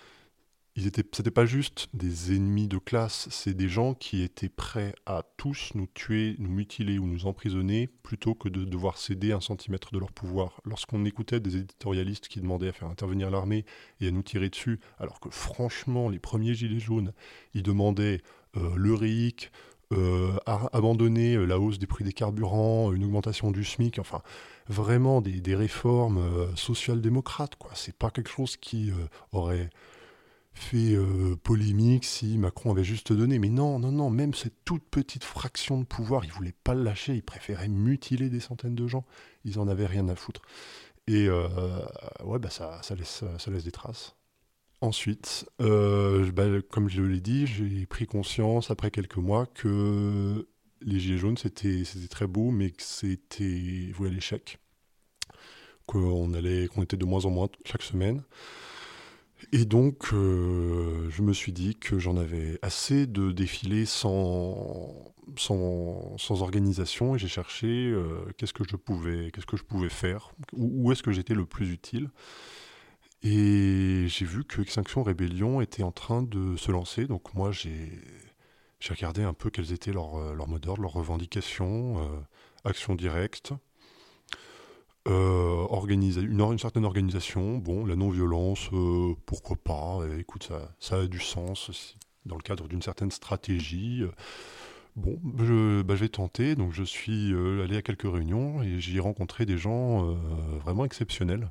[0.76, 4.94] ils étaient, c'était pas juste des ennemis de classe, c'est des gens qui étaient prêts
[5.04, 9.40] à tous nous tuer, nous mutiler ou nous emprisonner plutôt que de devoir céder un
[9.40, 10.62] centimètre de leur pouvoir.
[10.64, 13.66] Lorsqu'on écoutait des éditorialistes qui demandaient à faire intervenir l'armée
[14.00, 17.12] et à nous tirer dessus, alors que franchement, les premiers gilets jaunes,
[17.52, 18.22] ils demandaient
[18.54, 19.50] le RIC,
[19.92, 24.22] euh, abandonner euh, la hausse des prix des carburants, une augmentation du SMIC, enfin
[24.68, 26.22] vraiment des, réformes
[26.54, 27.56] social-démocrates.
[27.56, 27.72] Quoi.
[27.74, 28.92] C'est pas quelque chose qui
[29.32, 29.68] aurait
[30.52, 30.96] fait
[31.42, 33.40] polémique si Macron avait juste donné.
[33.40, 36.84] Mais non, non, non, même cette toute petite fraction de pouvoir, il voulait pas le
[36.84, 39.04] lâcher, il préférait mutiler des centaines de gens.
[39.44, 40.42] Ils en avaient rien à foutre.
[41.08, 43.24] Et ouais, bah ça laisse
[43.64, 44.14] des traces.
[44.82, 50.48] Ensuite, euh, bah, comme je l'ai dit, j'ai pris conscience après quelques mois que
[50.80, 54.58] les Gilets jaunes, c'était très beau, mais que c'était voué à l'échec.
[55.86, 58.22] Qu'on qu'on était de moins en moins chaque semaine.
[59.52, 65.12] Et donc, euh, je me suis dit que j'en avais assez de défiler sans,
[66.28, 70.92] organisation et j'ai cherché euh, qu'est-ce que je pouvais, qu'est-ce que je pouvais faire, où
[70.92, 72.10] est-ce que j'étais le plus utile?
[73.22, 77.06] Et j'ai vu que Extinction Rébellion était en train de se lancer.
[77.06, 77.90] Donc moi, j'ai
[78.88, 82.20] regardé un peu quels étaient leurs leur mots d'ordre, leurs revendications, euh,
[82.64, 83.52] actions directes,
[85.06, 87.58] euh, une, certaine organisation.
[87.58, 92.68] Bon, la non-violence, euh, pourquoi pas Écoute, ça, ça a du sens dans le cadre
[92.68, 94.02] d'une certaine stratégie.
[94.96, 96.54] Bon, je, bah, je vais tenter.
[96.54, 100.14] Donc je suis allé à quelques réunions et j'y ai rencontré des gens
[100.64, 101.50] vraiment exceptionnels.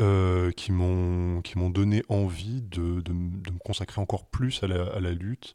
[0.00, 5.12] Euh, qui m'ont donné envie de, de, me consacrer encore plus à la, à la
[5.12, 5.54] lutte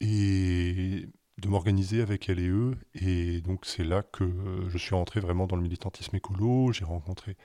[0.00, 1.08] et
[1.38, 2.76] de m'organiser avec elle et eux.
[2.94, 4.24] Et donc c'est là que
[4.68, 6.72] je suis rentré vraiment dans le militantisme écolo.
[6.72, 7.36] J'ai rencontré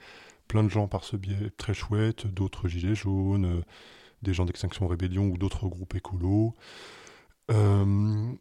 [0.46, 3.62] plein de gens par ce biais très chouettes, d'autres gilets jaunes,
[4.22, 6.54] des gens d'Extinction Rébellion ou d'autres groupes écolos.
[7.50, 8.32] Euh,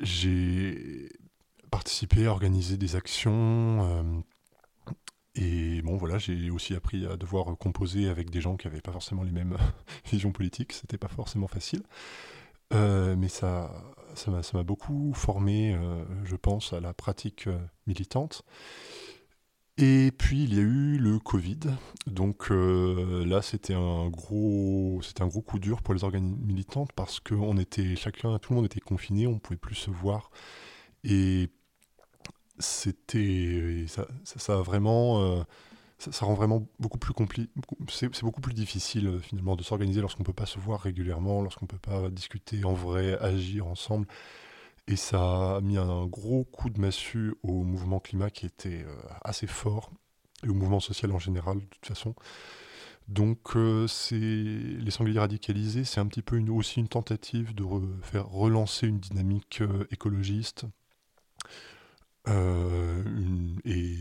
[0.00, 1.08] j'ai
[1.70, 3.82] participé à organiser des actions.
[3.82, 4.02] Euh,
[5.36, 8.92] Et bon, voilà, j'ai aussi appris à devoir composer avec des gens qui n'avaient pas
[8.92, 9.56] forcément les mêmes
[10.10, 10.72] visions politiques.
[10.72, 11.82] C'était pas forcément facile.
[12.72, 13.70] Euh, mais ça
[14.14, 18.42] ça m'a beaucoup formé, euh, je pense, à la pratique euh, militante.
[19.76, 21.58] Et puis il y a eu le Covid,
[22.06, 27.18] donc là c'était un gros, c'était un gros coup dur pour les organes militantes parce
[27.18, 30.30] que on était chacun, tout le monde était confiné, on pouvait plus se voir
[31.02, 31.50] et
[32.58, 35.42] c'était ça, ça, a vraiment euh,
[35.98, 37.50] ça, rend vraiment beaucoup plus compliqué
[37.88, 41.66] c'est beaucoup plus difficile euh, finalement de s'organiser lorsqu'on peut pas se voir régulièrement lorsqu'on
[41.66, 44.06] peut pas discuter en vrai agir ensemble.
[44.86, 48.96] Et ça a mis un gros coup de massue au mouvement climat qui était euh,
[49.22, 49.90] assez fort
[50.44, 52.14] et au mouvement social en général de toute façon.
[53.08, 53.54] Donc
[53.86, 57.64] c'est les sangliers radicalisés c'est un petit peu aussi une tentative de
[58.00, 60.66] faire relancer une dynamique écologiste
[62.28, 63.02] euh,
[63.64, 63.96] et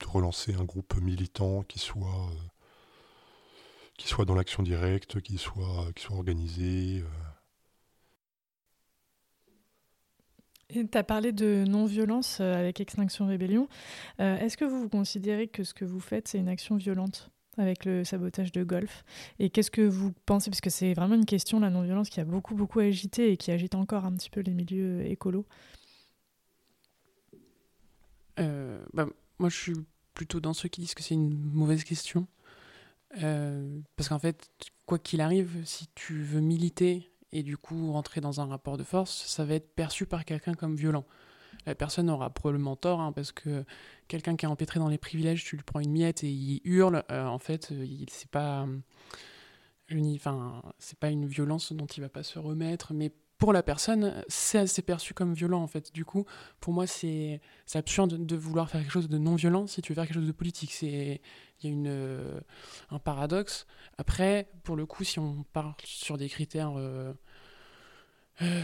[0.00, 2.34] de relancer un groupe militant qui soit, euh,
[3.96, 7.04] qui soit dans l'action directe, qui soit, qui soit organisé.
[10.72, 10.84] Euh.
[10.84, 13.68] Tu as parlé de non-violence avec Extinction Rébellion.
[14.18, 17.84] Est-ce que vous, vous considérez que ce que vous faites, c'est une action violente avec
[17.84, 19.04] le sabotage de golf?
[19.40, 20.48] Et qu'est-ce que vous pensez?
[20.48, 23.50] Parce que c'est vraiment une question, la non-violence, qui a beaucoup, beaucoup agité et qui
[23.50, 25.44] agite encore un petit peu les milieux écolos.
[28.38, 29.06] Euh, bah,
[29.38, 29.74] moi, je suis
[30.14, 32.26] plutôt dans ceux qui disent que c'est une mauvaise question.
[33.22, 34.48] Euh, parce qu'en fait,
[34.86, 38.84] quoi qu'il arrive, si tu veux militer et du coup rentrer dans un rapport de
[38.84, 41.04] force, ça va être perçu par quelqu'un comme violent.
[41.66, 43.64] La personne aura probablement tort, hein, parce que
[44.08, 47.04] quelqu'un qui est empêtré dans les privilèges, tu lui prends une miette et il hurle,
[47.10, 47.72] euh, en fait,
[48.08, 48.66] c'est pas,
[50.78, 54.82] c'est pas une violence dont il va pas se remettre, mais pour la personne, c'est
[54.82, 55.92] perçu comme violent en fait.
[55.94, 56.26] Du coup,
[56.60, 57.40] pour moi, c'est
[57.74, 60.26] absurde de vouloir faire quelque chose de non violent si tu veux faire quelque chose
[60.26, 60.72] de politique.
[60.72, 61.22] C'est
[61.60, 62.38] il y a une euh,
[62.90, 63.66] un paradoxe.
[63.96, 67.14] Après, pour le coup, si on parle sur des critères, euh,
[68.42, 68.60] euh,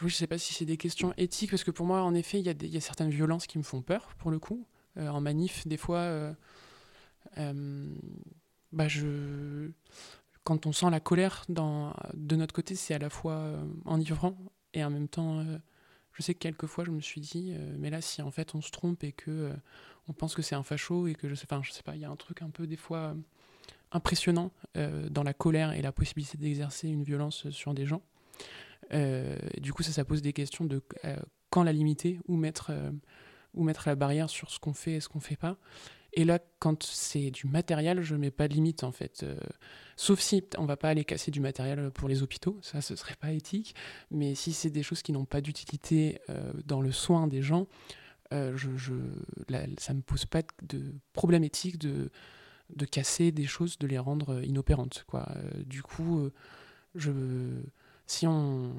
[0.00, 2.46] je sais pas si c'est des questions éthiques parce que pour moi, en effet, il
[2.46, 4.66] y, a y a certaines violences qui me font peur pour le coup.
[4.96, 6.34] en manif, des fois,
[8.72, 9.70] bah je
[10.44, 14.36] quand on sent la colère de notre côté, c'est à la fois euh, enivrant
[14.72, 15.58] et en même temps, euh,
[16.12, 18.60] je sais que quelquefois je me suis dit, euh, mais là, si en fait on
[18.60, 19.52] se trompe et que
[20.08, 22.04] on pense que c'est un facho et que je sais, je sais pas, il y
[22.04, 23.14] a un truc un peu des fois
[23.92, 28.02] impressionnant dans la colère et la possibilité d'exercer une violence sur des gens.
[28.90, 30.82] du coup, ça, ça pose des questions de
[31.50, 32.72] quand la limiter, ou mettre,
[33.54, 35.56] où mettre la barrière sur ce qu'on fait et ce qu'on fait pas.
[36.12, 39.22] Et là, quand c'est du matériel, je mets pas de limite en fait.
[39.22, 39.38] Euh,
[39.96, 43.14] sauf si on va pas aller casser du matériel pour les hôpitaux, ça ce serait
[43.14, 43.74] pas éthique.
[44.10, 47.68] Mais si c'est des choses qui n'ont pas d'utilité euh, dans le soin des gens,
[48.32, 48.56] euh,
[49.78, 52.10] ça me pose pas de problème éthique de,
[52.90, 55.04] casser des choses, de les rendre inopérantes.
[55.66, 56.30] Du coup,
[58.06, 58.74] si on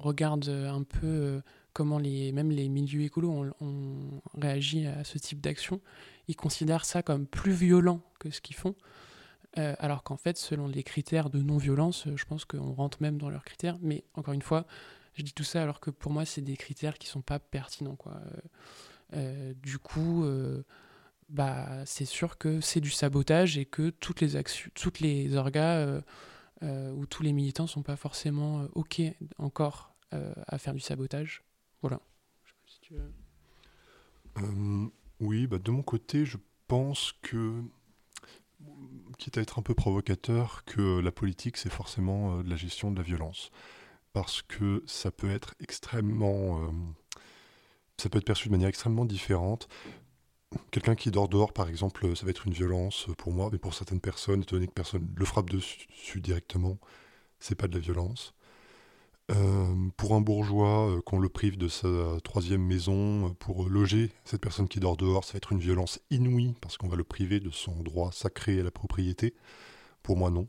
[0.00, 1.42] regarde un peu
[1.74, 5.80] comment les, même les milieux écolos ont, réagi à ce type d'action,
[6.28, 8.74] ils considèrent ça comme plus violent que ce qu'ils font.
[9.58, 13.28] Euh, alors qu'en fait, selon les critères de non-violence, je pense qu'on rentre même dans
[13.28, 13.76] leurs critères.
[13.82, 14.66] Mais encore une fois,
[15.14, 17.98] je dis tout ça alors que pour moi, c'est des critères qui sont pas pertinents.
[18.06, 18.10] Euh,
[19.14, 20.24] euh, du coup,
[21.28, 26.00] bah, c'est sûr que c'est du sabotage et que toutes les, actions, toutes les orgas
[26.62, 29.02] ou tous les militants sont pas forcément OK
[29.38, 31.43] encore à faire du sabotage.
[31.84, 32.00] Voilà.
[34.38, 34.86] Euh,
[35.20, 37.62] oui, bah de mon côté, je pense que,
[39.18, 42.90] quitte à être un peu provocateur, que la politique, c'est forcément euh, de la gestion
[42.90, 43.50] de la violence.
[44.14, 46.64] Parce que ça peut être extrêmement.
[46.64, 46.70] Euh,
[47.98, 49.68] ça peut être perçu de manière extrêmement différente.
[50.70, 53.74] Quelqu'un qui dort dehors, par exemple, ça va être une violence pour moi, mais pour
[53.74, 56.78] certaines personnes, étant donné que personne le frappe dessus directement,
[57.40, 58.32] c'est pas de la violence.
[59.30, 61.88] Euh, pour un bourgeois euh, qu'on le prive de sa
[62.24, 65.98] troisième maison euh, pour loger cette personne qui dort dehors, ça va être une violence
[66.10, 69.34] inouïe parce qu'on va le priver de son droit sacré à la propriété.
[70.02, 70.46] Pour moi, non.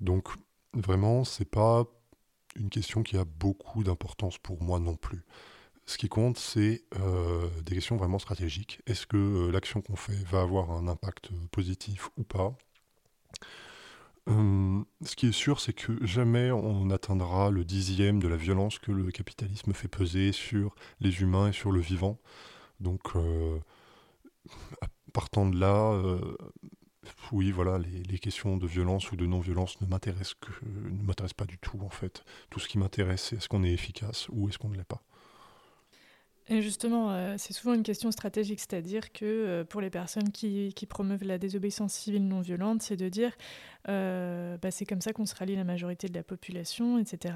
[0.00, 0.28] Donc,
[0.74, 1.86] vraiment, c'est pas
[2.56, 5.24] une question qui a beaucoup d'importance pour moi non plus.
[5.86, 6.84] Ce qui compte, c'est
[7.64, 8.80] des questions vraiment stratégiques.
[8.86, 12.56] Est-ce que l'action qu'on fait va avoir un impact positif ou pas?
[14.28, 18.78] Euh, ce qui est sûr, c'est que jamais on n'atteindra le dixième de la violence
[18.78, 22.18] que le capitalisme fait peser sur les humains et sur le vivant.
[22.80, 23.58] Donc, euh,
[25.12, 26.36] partant de là, euh,
[27.32, 31.46] oui, voilà, les, questions de violence ou de non-violence ne m'intéressent que, ne m'intéressent pas
[31.46, 32.24] du tout en fait.
[32.50, 35.02] Tout ce qui m'intéresse, c'est est-ce qu'on est efficace ou est-ce qu'on ne l'est pas.
[36.48, 41.22] Et justement, c'est souvent une question stratégique, c'est-à-dire que pour les personnes qui, qui, promeuvent
[41.22, 43.30] la désobéissance civile non violente, c'est de dire
[43.88, 47.34] euh, bah, c'est comme ça qu'on se rallie la majorité de la population, etc.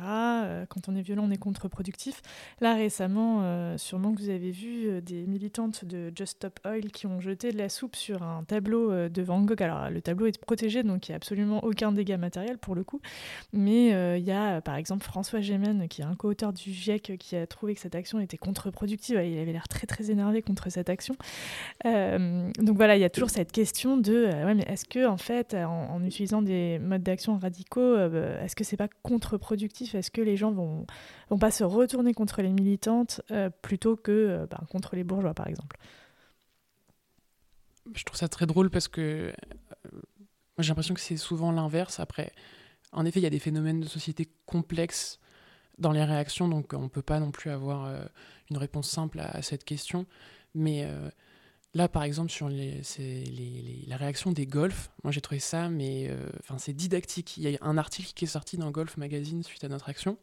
[0.69, 2.23] quand on est violent, on est contre-productif.
[2.61, 7.21] Là, récemment, sûrement que vous avez vu des militantes de Just Stop Oil qui ont
[7.21, 9.63] jeté de la soupe sur un tableau de Van Gogh.
[9.63, 12.85] Alors, le tableau est protégé, donc il n'y a absolument aucun dégât matériel pour le
[12.85, 13.01] coup.
[13.53, 17.37] Mais il y a, par exemple, François Gémen, qui est un co-auteur du GIEC, qui
[17.37, 20.89] a trouvé que cette action était contre-productive il avait l'air très très énervé contre cette
[20.89, 21.17] action.
[21.87, 25.17] Euh, donc voilà, il y a toujours cette question de euh, mais est-ce que en
[25.17, 29.95] fait, en, utilisant des modes d'action radicaux, euh, est-ce que c'est pas contre-productif?
[29.95, 30.87] Est-ce que les gens vont
[31.31, 33.21] vont pas se retourner contre les militantes
[33.63, 35.77] plutôt que ben, contre les bourgeois, par exemple?
[37.95, 39.33] Je trouve ça très drôle parce que
[40.59, 42.01] j'ai l'impression que c'est souvent l'inverse.
[42.01, 42.33] Après,
[42.93, 45.19] en effet, il y a des phénomènes de société complexes
[45.79, 48.05] dans les réactions, donc on ne peut pas non plus avoir euh,
[48.51, 50.07] une réponse simple à, cette question.
[50.55, 51.11] Mais euh,
[51.75, 52.83] là, par exemple, sur les,
[53.87, 57.37] la réaction des golfs, moi j'ai trouvé ça, mais euh, enfin c'est didactique.
[57.37, 60.17] Il y a un article qui est sorti dans Golf Magazine suite à notre action.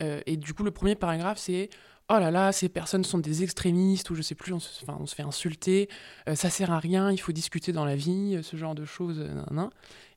[0.00, 1.70] Et du coup, le premier paragraphe, c'est
[2.12, 5.06] Oh là là, ces personnes sont des extrémistes, ou je sais plus, on se, on
[5.06, 5.88] se fait insulter,
[6.34, 9.24] ça sert à rien, il faut discuter dans la vie, ce genre de choses.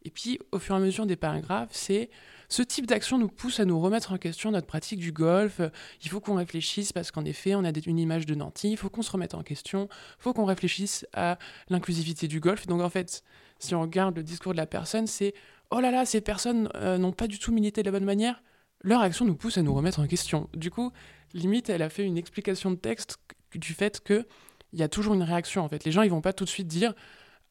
[0.04, 2.10] Et puis, au fur et à mesure des paragraphes, c'est
[2.50, 5.60] ce type d'action nous pousse à nous remettre en question notre pratique du golf.
[6.04, 8.72] Il faut qu'on réfléchisse parce qu'en effet, on a une image de Nanty.
[8.72, 9.88] Il faut qu'on se remette en question.
[9.92, 12.68] Il faut qu'on réfléchisse à l'inclusivité du golf.
[12.68, 13.24] Donc en fait,
[13.58, 15.34] si on regarde le discours de la personne, c'est
[15.72, 18.44] oh là là, ces personnes euh, n'ont pas du tout milité de la bonne manière.
[18.84, 20.50] Leur action nous pousse à nous remettre en question.
[20.54, 20.92] Du coup,
[21.34, 23.18] limite, elle a fait une explication de texte
[23.56, 24.26] du fait que
[24.74, 25.86] il y a toujours une réaction en fait.
[25.86, 26.94] Les gens ils vont pas tout de suite dire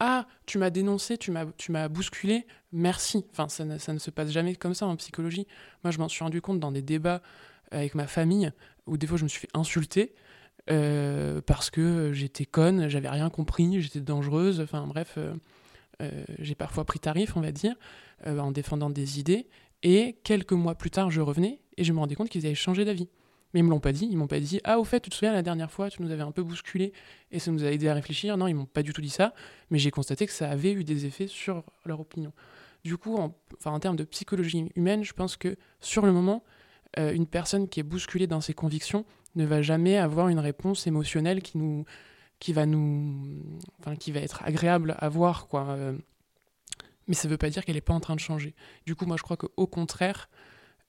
[0.00, 3.24] ah, tu m'as dénoncé, tu m'as, tu m'as bousculé, merci.
[3.30, 5.46] Enfin, ça ne, ça ne, se passe jamais comme ça en psychologie.
[5.84, 7.22] Moi, je m'en suis rendu compte dans des débats
[7.70, 8.50] avec ma famille,
[8.86, 10.12] où des fois je me suis fait insulter
[10.70, 14.60] euh, parce que j'étais conne, j'avais rien compris, j'étais dangereuse.
[14.60, 15.34] Enfin, bref, euh,
[16.00, 17.74] euh, j'ai parfois pris tarif, on va dire,
[18.26, 19.48] en défendant des idées.
[19.82, 22.84] Et quelques mois plus tard, je revenais et je me rendais compte qu'ils avaient changé
[22.84, 23.08] d'avis.
[23.52, 24.08] Mais ils me l'ont pas dit.
[24.10, 26.10] Ils m'ont pas dit Ah, au fait, tu te souviens la dernière fois, tu nous
[26.10, 26.92] avais un peu bousculé
[27.30, 28.36] et ça nous a aidé à réfléchir.
[28.36, 29.34] Non, ils m'ont pas du tout dit ça.
[29.70, 32.32] Mais j'ai constaté que ça avait eu des effets sur leur opinion.
[32.84, 36.42] Du coup, en, enfin, en termes de psychologie humaine, je pense que sur le moment,
[36.98, 40.86] euh, une personne qui est bousculée dans ses convictions ne va jamais avoir une réponse
[40.86, 41.84] émotionnelle qui nous,
[42.48, 42.64] va
[44.20, 45.48] être agréable à voir.
[45.54, 45.92] Euh,
[47.12, 48.54] mais ça ne veut pas dire qu'elle n'est pas en train de changer.
[48.86, 50.30] Du coup, moi, je crois qu'au contraire,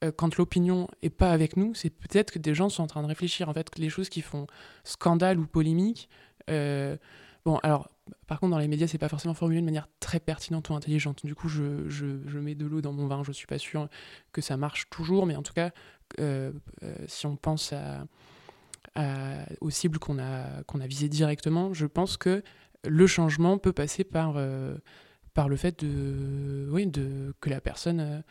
[0.05, 3.01] euh, quand l'opinion est pas avec nous, c'est peut-être que des gens sont en train
[3.01, 3.49] de réfléchir.
[3.49, 4.47] En fait, les choses qui font
[4.85, 6.07] scandale ou polémique.
[6.49, 6.95] Euh,
[7.43, 7.89] bon, alors,
[8.25, 11.25] par contre, dans les médias, c'est pas forcément formulé de manière très pertinente ou intelligente.
[11.25, 11.59] Du coup, je,
[12.39, 13.21] mets de l'eau dans mon vin.
[13.25, 13.89] Je suis pas sûr
[14.31, 15.71] que ça marche toujours, mais en tout cas,
[16.21, 16.53] euh,
[17.05, 18.07] si on pense à,
[19.59, 22.43] aux cibles qu'on a, qu'on a visées directement, je pense que
[22.85, 24.37] le changement peut passer par,
[25.33, 28.23] par le fait de, oui, de, que la personne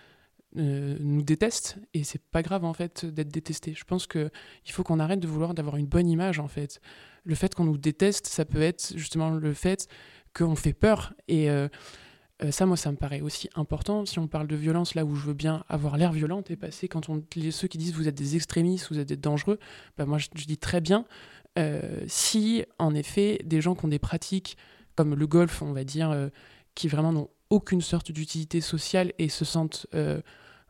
[0.59, 3.73] euh, nous détestent et c'est pas grave en fait d'être détesté.
[3.75, 4.31] Je pense que
[4.67, 6.81] il faut qu'on arrête de vouloir d'avoir une bonne image en fait.
[7.25, 9.89] Le fait qu'on nous déteste, ça peut être justement le fait
[10.35, 11.69] qu'on fait peur et euh,
[12.43, 15.15] euh, ça moi ça me paraît aussi important si on parle de violence là où
[15.15, 18.15] je veux bien avoir l'air violente et passer quand on ceux qui disent vous êtes
[18.15, 19.59] des extrémistes, vous êtes dangereux,
[19.97, 21.07] bah moi je, dis très bien
[22.07, 24.59] si en effet des gens qui ont des pratiques
[24.97, 26.31] comme le golf, on va dire,
[26.75, 29.87] qui vraiment n'ont aucune sorte d'utilité sociale et se sentent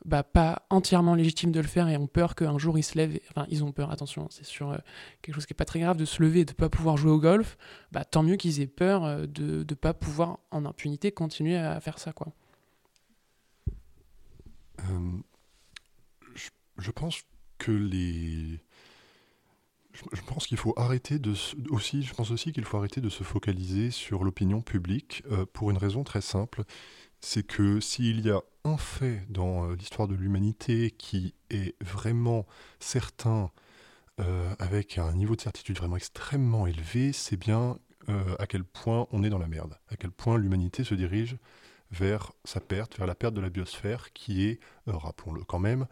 [0.04, 3.20] bah, pas entièrement légitimes de le faire et ont peur qu'un jour ils se lèvent,
[3.30, 4.78] enfin ils ont peur, attention, c'est sur euh,
[5.20, 7.12] quelque chose qui est pas très grave de se lever et de pas pouvoir jouer
[7.12, 7.56] au golf,
[7.92, 11.80] bah, tant mieux qu'ils aient peur euh, de ne pas pouvoir en impunité continuer à
[11.80, 12.12] faire ça.
[12.12, 12.32] quoi.
[14.80, 15.12] Euh,
[16.78, 17.22] je, pense
[17.58, 18.60] que les...
[19.92, 21.34] Je, pense qu'il faut arrêter de
[21.70, 25.76] aussi, je pense aussi qu'il faut arrêter de se focaliser sur l'opinion publique pour une
[25.76, 26.64] raison très simple,
[27.22, 32.46] c'est que s'il y a un fait dans euh, l'histoire de l'humanité qui est vraiment
[32.80, 33.50] certain,
[34.20, 37.78] euh, avec un niveau de certitude vraiment extrêmement élevé, c'est bien
[38.08, 41.36] euh, à quel point on est dans la merde, à quel point l'humanité se dirige
[41.90, 45.86] vers sa perte, vers la perte de la biosphère, qui est, rappelons-le quand même,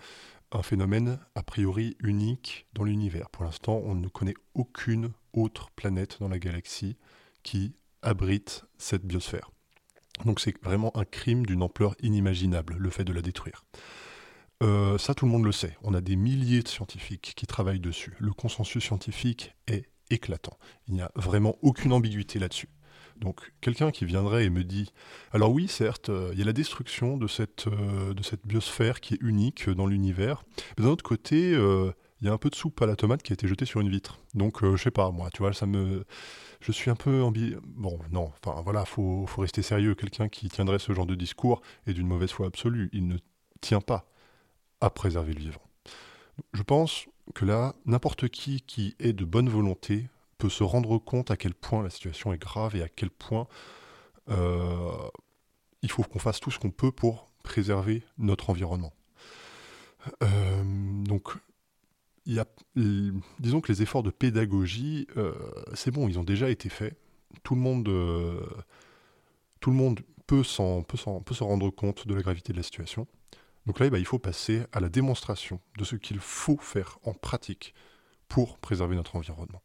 [0.52, 3.30] un phénomène a priori unique dans l'univers.
[3.30, 6.96] Pour l'instant, on ne connaît aucune autre planète dans la galaxie
[7.42, 9.50] qui abrite cette biosphère.
[10.24, 13.64] Donc c'est vraiment un crime d'une ampleur inimaginable, le fait de la détruire.
[14.62, 15.76] Euh, ça, tout le monde le sait.
[15.82, 18.14] On a des milliers de scientifiques qui travaillent dessus.
[18.18, 20.58] Le consensus scientifique est éclatant.
[20.86, 22.68] Il n'y a vraiment aucune ambiguïté là-dessus.
[23.20, 24.92] Donc quelqu'un qui viendrait et me dit,
[25.32, 28.14] alors oui, certes, euh, il y a la destruction de cette, euh,
[28.44, 30.42] biosphère qui est unique dans l'univers,
[30.76, 31.54] mais d'un autre côté,
[32.20, 33.80] il y a un peu de soupe à la tomate qui a été jetée sur
[33.80, 34.18] une vitre.
[34.34, 36.04] Donc, euh, je sais pas, moi, tu vois, ça me.
[36.60, 37.54] Je suis un peu ambi...
[37.64, 39.94] Bon, non, enfin, voilà, faut, faut rester sérieux.
[39.94, 42.90] Quelqu'un qui tiendrait ce genre de discours est d'une mauvaise foi absolue.
[42.92, 43.16] Il ne
[43.62, 44.06] tient pas
[44.82, 45.62] à préserver le vivant.
[46.52, 50.08] Je pense que là, n'importe qui qui est de bonne volonté
[50.40, 53.46] peut se rendre compte à quel point la situation est grave et à quel point
[54.30, 54.90] euh,
[55.82, 58.94] il faut qu'on fasse tout ce qu'on peut pour préserver notre environnement.
[60.22, 60.62] Euh,
[61.04, 61.28] donc,
[62.24, 62.46] y a,
[63.38, 65.34] disons que les efforts de pédagogie, euh,
[65.74, 66.98] c'est bon, ils ont déjà été faits.
[67.42, 67.84] Tout le monde,
[69.60, 73.06] tout le monde peut, se rendre compte de la gravité de la situation.
[73.66, 76.98] Donc là, eh ben, il faut passer à la démonstration de ce qu'il faut faire
[77.04, 77.74] en pratique
[78.28, 79.62] pour préserver notre environnement.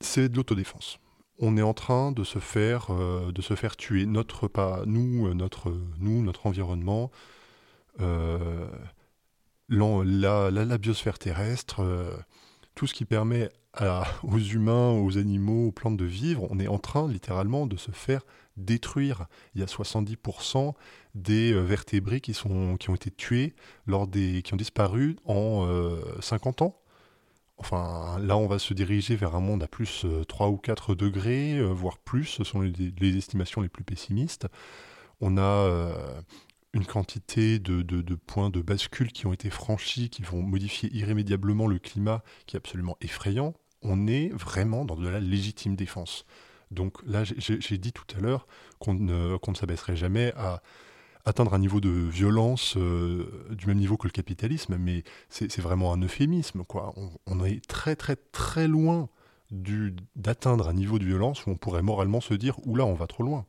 [0.00, 0.98] C'est de l'autodéfense
[1.38, 3.32] on est en train de se faire, euh,
[3.76, 4.06] tuer.
[4.06, 7.10] Notre, pas, nous, euh, notre, environnement,
[8.00, 8.66] euh,
[9.68, 11.82] la, la, biosphère terrestre,
[12.74, 13.50] tout ce qui permet
[14.22, 17.90] aux humains, aux animaux, aux plantes de vivre, on est en train littéralement de se
[17.90, 18.22] faire
[18.56, 19.26] détruire.
[19.54, 20.72] Il y a 70%
[21.14, 23.54] des vertébrés qui, sont, qui ont été tués,
[23.86, 25.66] lors des, qui ont disparu en
[26.20, 26.80] 50 ans.
[27.58, 30.94] Enfin, là, on va se diriger vers un monde à plus 3 euh, ou 4
[30.94, 34.46] degrés, euh, voire plus, ce sont les, estimations les plus pessimistes.
[35.20, 36.20] On a euh,
[36.74, 41.78] une quantité de, points de bascule qui ont été franchis, qui vont modifier irrémédiablement le
[41.78, 43.54] climat, qui est absolument effrayant.
[43.80, 46.26] On est vraiment dans de la légitime défense.
[46.70, 48.46] Donc là, j'ai dit tout à l'heure
[48.80, 50.60] qu'on ne s'abaisserait jamais à
[51.26, 55.92] atteindre un niveau de violence euh, du même niveau que le capitalisme, mais c'est vraiment
[55.92, 56.64] un euphémisme.
[56.64, 56.94] Quoi.
[57.26, 59.08] On, est très très très loin
[59.50, 63.24] d'atteindre un niveau de violence où on pourrait moralement se dire «Oula, on va trop
[63.24, 63.44] loin».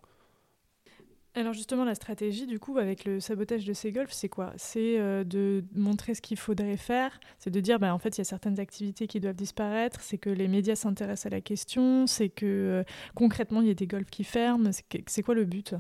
[1.36, 4.54] Alors justement, la stratégie, du coup, avec le sabotage de ces golfs, c'est quoi?
[4.58, 8.22] C'est euh, de montrer ce qu'il faudrait faire, c'est de dire, bah, en fait, il
[8.22, 12.08] y a certaines activités qui doivent disparaître, c'est que les médias s'intéressent à la question,
[12.08, 14.72] c'est que euh, concrètement, il y a des golfs qui ferment.
[15.06, 15.76] C'est quoi le but?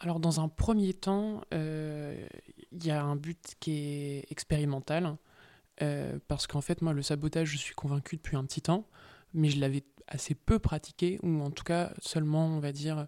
[0.00, 2.26] Alors dans un premier temps, euh,
[2.72, 5.16] il y a un but qui est expérimental,
[5.82, 8.86] euh, parce qu'en fait moi le sabotage je suis convaincu depuis un petit temps,
[9.34, 13.06] mais je l'avais assez peu pratiqué, ou en tout cas seulement on va dire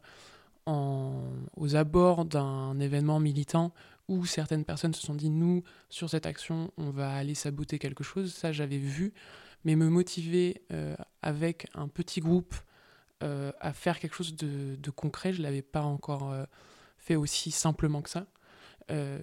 [0.66, 3.72] aux abords d'un événement militant
[4.06, 8.04] où certaines personnes se sont dit nous sur cette action on va aller saboter quelque
[8.04, 9.12] chose, ça j'avais vu,
[9.64, 12.54] mais me motiver euh, avec un petit groupe
[13.22, 16.32] à faire quelque chose de, de concret, je l'avais pas encore
[17.16, 18.26] aussi simplement que ça.
[18.90, 19.18] Euh,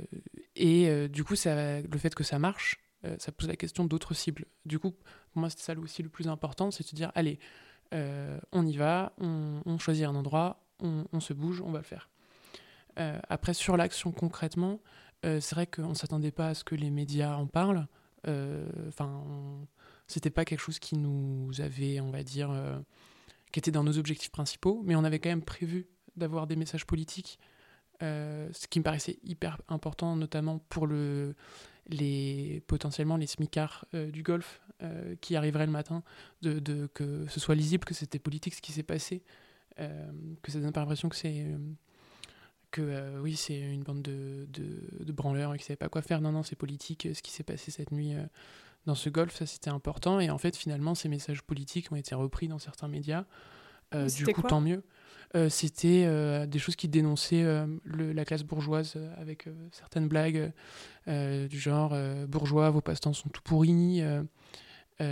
[0.56, 3.86] et euh, du coup, ça, le fait que ça marche, euh, ça pose la question
[3.86, 4.46] d'autres cibles.
[4.66, 7.40] Du coup, pour moi, c'était ça aussi le plus important, c'est de se dire, allez,
[8.52, 12.10] on y va, on, choisit un endroit, on, se bouge, on va le faire.
[13.30, 14.82] après, sur l'action concrètement,
[15.24, 17.88] c'est vrai qu'on ne s'attendait pas à ce que les médias en parlent.
[18.90, 19.24] Enfin,
[20.08, 22.52] c'était pas quelque chose qui nous avait, on va dire,
[23.54, 26.86] qui était dans nos objectifs principaux, mais on avait quand même prévu d'avoir des messages
[26.86, 27.40] politiques
[28.04, 31.36] euh, ce qui me paraissait hyper important, notamment pour le,
[31.88, 36.04] les, potentiellement les smicards euh, du golf euh, qui arriveraient le matin,
[36.44, 39.24] de, de, que ce soit lisible, que c'était politique ce qui s'est passé,
[40.42, 41.46] que ça donne pas l'impression que c'est
[42.72, 46.20] que oui c'est une bande de, de, de branleurs qui ne savaient pas quoi faire.
[46.20, 48.16] Non, non, c'est politique ce qui s'est passé cette nuit
[48.88, 50.20] dans ce golf, ça c'était important.
[50.20, 53.26] Et en fait, finalement, ces messages politiques ont été repris dans certains médias.
[53.94, 54.84] du coup, tant mieux.
[55.36, 60.52] Euh, c'était euh, des choses qui dénonçaient euh, la classe bourgeoise avec certaines blagues
[61.08, 61.96] du genre
[62.28, 64.02] bourgeois, vos passe-temps sont tout pourris,
[65.00, 65.06] c'est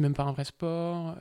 [0.00, 1.16] même pas un vrai sport.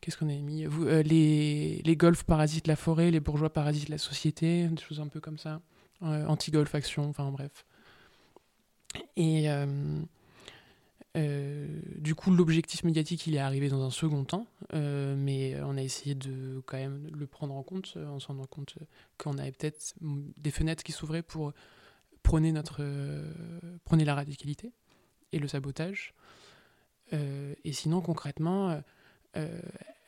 [0.00, 0.66] Qu'est-ce qu'on a mis
[1.04, 5.18] les, les golfs parasitent la forêt, les bourgeois parasitent la société, des choses un peu
[5.18, 5.60] comme ça.
[6.00, 7.64] Anti-golf action, enfin bref.
[9.16, 9.48] Et
[11.14, 15.82] du coup, l'objectif médiatique, il est arrivé dans un second temps, euh, mais on a
[15.82, 18.74] essayé de quand même le prendre en compte, en se rendant compte
[19.18, 21.52] qu'on avait peut-être des fenêtres qui s'ouvraient pour
[22.22, 22.82] prôner, notre,
[23.84, 24.72] prôner la radicalité
[25.32, 26.14] et le sabotage.
[27.12, 28.80] Euh, et sinon, concrètement,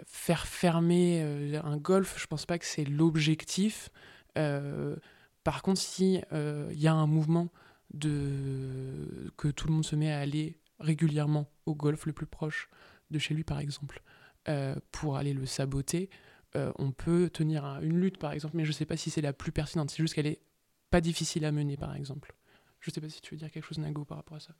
[0.07, 1.21] faire fermer
[1.65, 3.91] un golf, je pense pas que c'est l'objectif.
[4.35, 7.49] par contre, si il y a un mouvement
[7.93, 12.69] de que tout le monde se met à aller régulièrement au golf le plus proche
[13.11, 14.03] de chez lui, par exemple,
[14.49, 16.11] euh, pour aller le saboter,
[16.57, 19.21] euh, on peut tenir une lutte, par exemple, mais je ne sais pas si c'est
[19.21, 19.91] la plus pertinente.
[19.91, 20.43] C'est juste qu'elle est
[20.91, 22.35] pas difficile à mener, par exemple.
[22.81, 24.55] Je ne sais pas si tu veux dire quelque chose, Nago, par rapport à ça.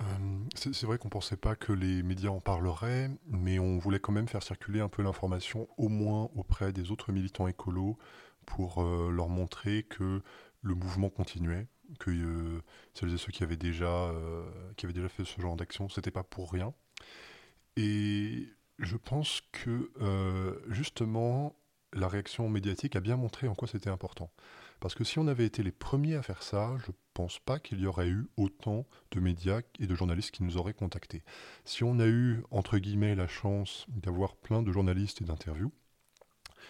[0.00, 0.04] Euh,
[0.54, 4.12] c'est vrai qu'on ne pensait pas que les médias en parleraient, mais on voulait quand
[4.12, 7.98] même faire circuler un peu l'information, au moins auprès des autres militants écolos,
[8.46, 10.20] pour leur montrer que
[10.62, 11.68] le mouvement continuait,
[11.98, 12.62] que
[12.94, 14.12] celles et ceux qui avaient déjà,
[14.76, 16.74] qui avaient déjà fait ce genre d'action, c'était pas pour rien.
[17.76, 19.90] Et je pense que
[20.68, 21.56] justement,
[21.92, 24.30] la réaction médiatique a bien montré en quoi c'était important.
[24.80, 27.78] Parce que si on avait été les premiers à faire ça, je pense pas qu'il
[27.80, 31.22] y aurait eu autant de médias et de journalistes qui nous auraient contactés.
[31.64, 35.70] Si on a eu, entre guillemets, la chance d'avoir plein de journalistes et d'interviews,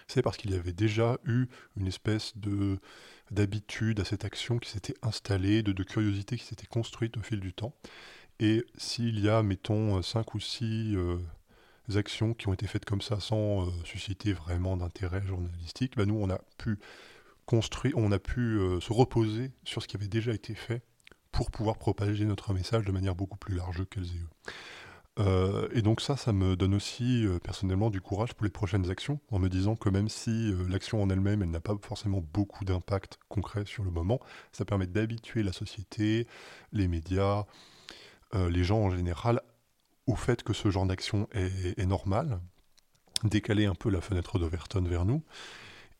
[0.09, 1.47] c'est parce qu'il y avait déjà eu
[1.77, 2.81] une espèce de
[3.33, 7.53] d'habitude à cette action qui s'était installée, de, curiosité qui s'était construite au fil du
[7.53, 7.75] temps.
[8.39, 11.19] Et s'il y a, mettons, cinq ou six euh,
[11.97, 16.17] actions qui ont été faites comme ça sans euh, susciter vraiment d'intérêt journalistique, bah nous,
[16.17, 16.79] on a pu
[17.47, 20.83] construit, on a pu euh, se reposer sur ce qui avait déjà été fait
[21.31, 24.53] pour pouvoir propager notre message de manière beaucoup plus large qu'elles et eux.
[25.19, 28.91] Euh, et donc ça, ça me donne aussi euh, personnellement du courage pour les prochaines
[28.91, 32.65] actions, en me disant que même si l'action en elle-même, elle, n'a pas forcément beaucoup
[32.65, 34.21] d'impact concret sur le moment,
[34.53, 36.27] ça permet d'habituer la société,
[36.73, 37.45] les médias,
[38.35, 39.43] les gens en général,
[40.07, 42.41] au fait que ce genre d'action est, est normal,
[43.25, 45.23] décaler un peu la fenêtre d'Overton vers nous,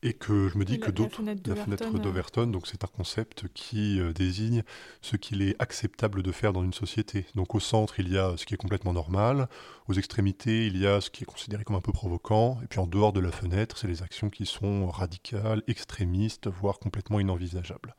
[0.03, 1.21] et que je me dis que d'autres.
[1.23, 1.97] La fenêtre euh.
[1.97, 4.63] d'Overton, donc c'est un concept qui euh, désigne
[5.01, 7.25] ce qu'il est acceptable de faire dans une société.
[7.35, 9.47] Donc au centre, il y a ce qui est complètement normal,
[9.87, 12.79] aux extrémités, il y a ce qui est considéré comme un peu provocant, et puis
[12.79, 17.95] en dehors de la fenêtre, c'est les actions qui sont radicales, extrémistes, voire complètement inenvisageables.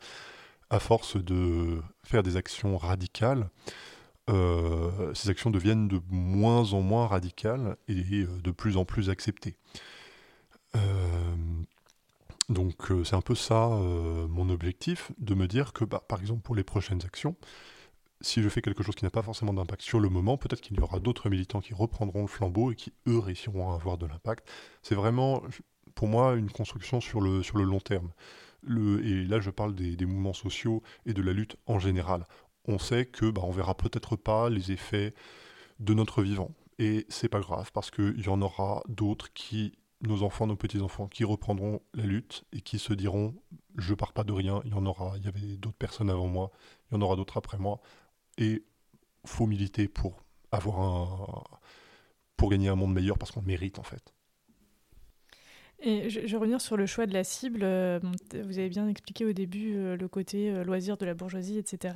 [0.69, 3.49] À force de faire des actions radicales,
[4.31, 9.57] euh, ces actions deviennent de moins en moins radicales et de plus en plus acceptées.
[10.77, 11.35] Euh,
[12.49, 16.21] donc euh, c'est un peu ça euh, mon objectif, de me dire que bah, par
[16.21, 17.37] exemple pour les prochaines actions,
[18.21, 20.77] si je fais quelque chose qui n'a pas forcément d'impact sur le moment, peut-être qu'il
[20.77, 24.07] y aura d'autres militants qui reprendront le flambeau et qui eux réussiront à avoir de
[24.07, 24.49] l'impact.
[24.83, 25.43] C'est vraiment
[25.95, 28.11] pour moi une construction sur le, sur le long terme.
[28.63, 32.27] Le, et là je parle des, mouvements sociaux et de la lutte en général.
[32.67, 35.15] On sait que bah, on verra peut-être pas les effets
[35.81, 36.51] de notre vivant.
[36.79, 39.75] Et c'est pas grave parce qu'il y en aura d'autres qui
[40.09, 43.35] nos enfants, nos petits-enfants, qui reprendront la lutte et qui se diront
[43.77, 46.29] je pars pas de rien, il y en aura, il y avait d'autres personnes avant
[46.29, 46.51] moi,
[46.91, 47.81] il y en aura d'autres après moi,
[48.39, 48.65] et
[49.27, 51.43] faut militer pour avoir un
[52.37, 54.15] pour gagner un monde meilleur parce qu'on le mérite en fait.
[55.87, 57.61] Et je, vais revenir sur le choix de la cible.
[57.63, 58.01] Euh,
[58.33, 61.95] vous avez bien expliqué au début euh, le côté euh, loisir de la bourgeoisie, etc.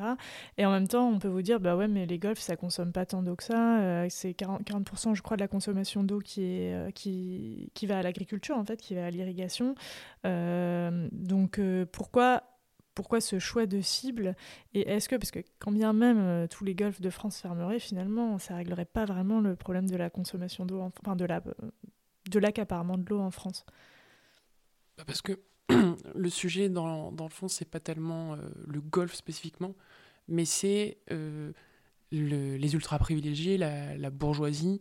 [0.59, 2.93] Et en même temps, on peut vous dire, bah ouais, mais les golfs, ça consomme
[2.93, 4.05] pas tant d'eau que ça.
[4.11, 8.59] c'est 40%, 40 je crois, de la consommation d'eau qui, qui, qui va à l'agriculture,
[8.59, 9.75] en fait, qui va à l'irrigation.
[10.25, 11.61] donc,
[11.93, 12.43] pourquoi
[12.95, 14.35] pourquoi ce choix de cible?
[14.75, 18.39] Et est-ce que, parce que quand bien même tous les golfs de France fermeraient, finalement,
[18.39, 21.41] ça réglerait pas vraiment le problème de la consommation d'eau, enfin de la,
[22.29, 23.65] de l'accaparement de l'eau en France
[24.97, 25.41] bah, Parce que
[26.15, 29.75] le sujet, dans, dans le fond, c'est pas tellement euh, le golf spécifiquement,
[30.29, 31.53] mais c'est euh,
[32.11, 34.81] les ultra privilégiés, la, bourgeoisie,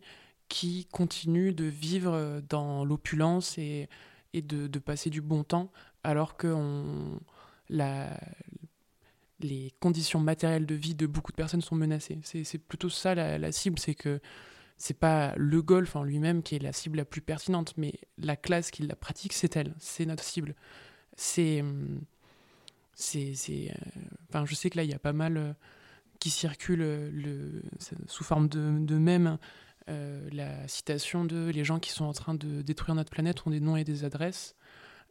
[0.50, 3.90] qui continue de vivre dans l'opulence et,
[4.34, 5.72] et de, passer du bon temps,
[6.04, 6.56] alors que
[9.40, 12.20] les conditions matérielles de vie de beaucoup de personnes sont menacées.
[12.24, 14.22] C'est plutôt ça la, la cible, c'est que
[14.78, 18.36] c'est pas le golf en lui-même qui est la cible la plus pertinente, mais la
[18.36, 20.56] classe qui la pratique, c'est elle, c'est notre cible.
[21.16, 21.62] C'est.
[21.62, 22.02] Hum,
[22.94, 23.34] c'est.
[23.50, 23.74] Euh,
[24.30, 25.54] enfin, je sais que là, il y a pas mal euh,
[26.20, 27.64] qui circulent euh, le,
[28.08, 29.38] sous forme de, de mèmes.
[29.88, 33.60] la citation de les gens qui sont en train de détruire notre planète ont des
[33.62, 34.56] noms et des adresses.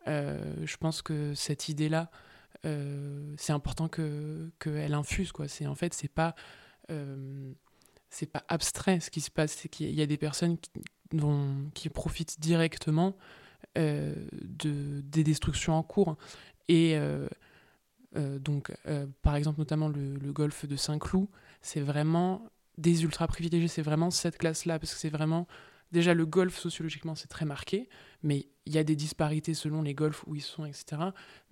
[0.07, 2.11] je pense que cette idée-là,
[2.63, 5.33] c'est important qu'elle que infuse.
[5.33, 5.47] Quoi.
[5.67, 6.35] En fait, c'est pas
[8.17, 10.57] c'est pas abstrait ce qui se passe, c'est qu'il y a des personnes
[11.75, 13.15] qui, profitent directement
[13.77, 16.17] euh, de, des destructions en cours.
[16.69, 17.29] Et euh,
[18.17, 18.73] euh, donc,
[19.21, 21.29] par exemple, notamment le, le golfe de Saint-Cloud,
[21.61, 22.49] c'est vraiment
[22.79, 25.47] des ultra privilégiés, c'est vraiment cette classe-là, parce que c'est vraiment
[25.93, 27.89] Déjà, le golf, sociologiquement, c'est très marqué,
[28.27, 31.01] mais il y a des disparités selon les golfs où ils sont, etc.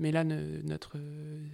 [0.01, 0.99] Mais là, notre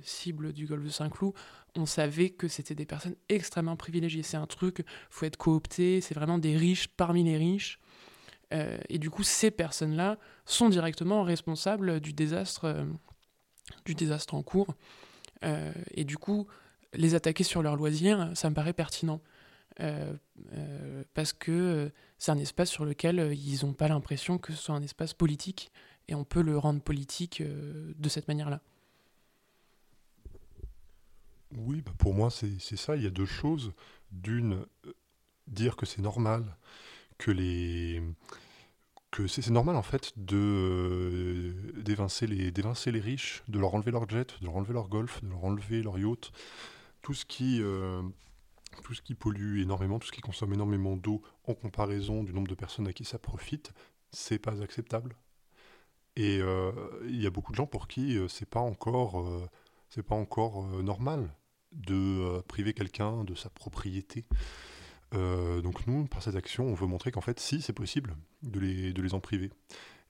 [0.03, 1.35] cible du golf de Saint-Cloud,
[1.77, 4.23] on savait que c'était des personnes extrêmement privilégiées.
[4.23, 7.79] C'est un truc, faut être coopté, c'est vraiment des riches parmi les riches.
[8.55, 12.85] Euh, et du coup, ces personnes-là sont directement responsables du désastre, euh,
[14.33, 14.75] en cours.
[15.45, 16.47] Euh, et du coup,
[16.95, 19.21] les attaquer sur leurs loisirs, ça me paraît pertinent.
[21.15, 24.75] Parce que c'est un espace sur lequel euh, ils n'ont pas l'impression que ce soit
[24.75, 25.73] un espace politique,
[26.07, 28.61] et on peut le rendre politique euh, de cette manière-là.
[31.57, 32.95] Oui, bah, pour moi, c'est ça.
[32.95, 33.73] Il y a deux choses.
[34.13, 34.93] D'une, euh,
[35.47, 36.45] dire que c'est normal
[37.19, 38.03] que les
[39.11, 41.53] que c'est normal en fait de
[42.29, 45.29] les d'évincer les riches, de leur enlever leur jet, de leur enlever leur golf, de
[45.29, 46.31] leur enlever leur yacht,
[47.03, 47.61] tout ce qui
[48.81, 52.49] tout ce qui pollue énormément, tout ce qui consomme énormément d'eau en comparaison du nombre
[52.49, 53.73] de personnes à qui ça profite,
[54.13, 55.17] c'est pas acceptable.
[56.17, 56.41] Et
[57.07, 59.49] il y a beaucoup de gens pour qui c'est pas encore
[59.89, 61.33] c'est pas encore normal
[61.73, 64.27] de priver quelqu'un de sa propriété.
[65.15, 68.61] Euh, donc nous, par cette action, on veut montrer qu'en fait, si, c'est possible de
[68.61, 69.51] les, de les en priver.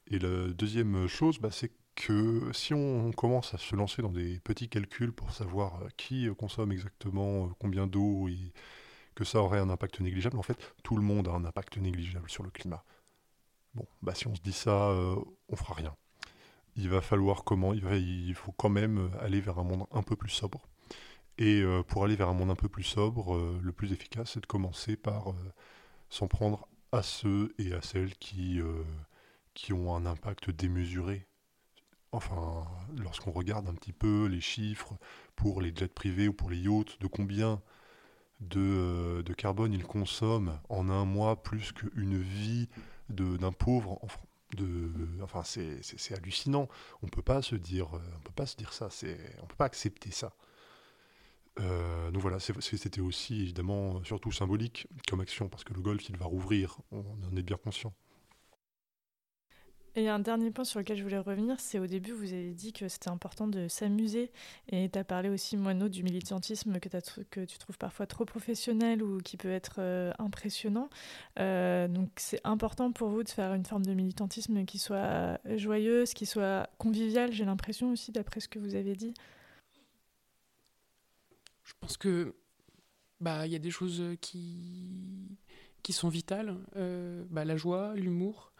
[0.08, 4.40] Et la deuxième chose, bah, c'est que si on commence à se lancer dans des
[4.40, 8.52] petits calculs pour savoir euh, qui consomme exactement euh, combien d'eau et
[9.14, 12.30] que ça aurait un impact négligeable, en fait, tout le monde a un impact négligeable
[12.30, 12.84] sur le climat.
[13.74, 14.92] Bon, bah si on se dit ça,
[15.48, 15.94] on fera rien.
[16.76, 20.30] Il va falloir comment il, faut quand même aller vers un monde un peu plus
[20.30, 20.66] sobre.
[21.40, 24.32] Et euh, pour aller vers un monde un peu plus sobre, euh, le plus efficace,
[24.34, 25.34] c'est de commencer par euh,
[26.10, 28.60] s'en prendre à ceux et à celles qui,
[29.54, 31.26] qui ont un impact démesuré.
[32.12, 32.66] Enfin,
[32.98, 34.94] lorsqu'on regarde un petit peu les chiffres
[35.36, 37.62] pour les jets privés ou pour les yachts, de combien
[38.40, 42.68] de, de carbone ils consomment en un mois plus qu'une vie
[43.08, 44.00] d'un pauvre
[45.22, 46.68] enfin c'est hallucinant.
[47.02, 48.88] On peut pas se dire, on peut pas se dire ça.
[49.42, 50.32] On peut pas accepter ça.
[51.58, 56.16] Euh, donc voilà, c'était aussi évidemment surtout symbolique comme action parce que le golf il
[56.16, 57.92] va rouvrir, on en est bien conscient.
[59.96, 62.72] Et un dernier point sur lequel je voulais revenir, c'est au début, vous avez dit
[62.72, 64.30] que c'était important de s'amuser.
[64.68, 69.18] Et tu as parlé aussi, Moineau, du militantisme que, tu trouves parfois trop professionnel ou
[69.18, 70.90] qui peut être euh, impressionnant.
[71.38, 76.14] Euh, donc c'est important pour vous de faire une forme de militantisme qui soit joyeuse,
[76.14, 79.14] qui soit conviviale, j'ai l'impression aussi, d'après ce que vous avez dit.
[81.64, 82.34] Je pense que
[83.20, 85.36] bah y a des choses qui
[85.82, 88.52] qui sont vitales, euh, bah, la joie, l'humour,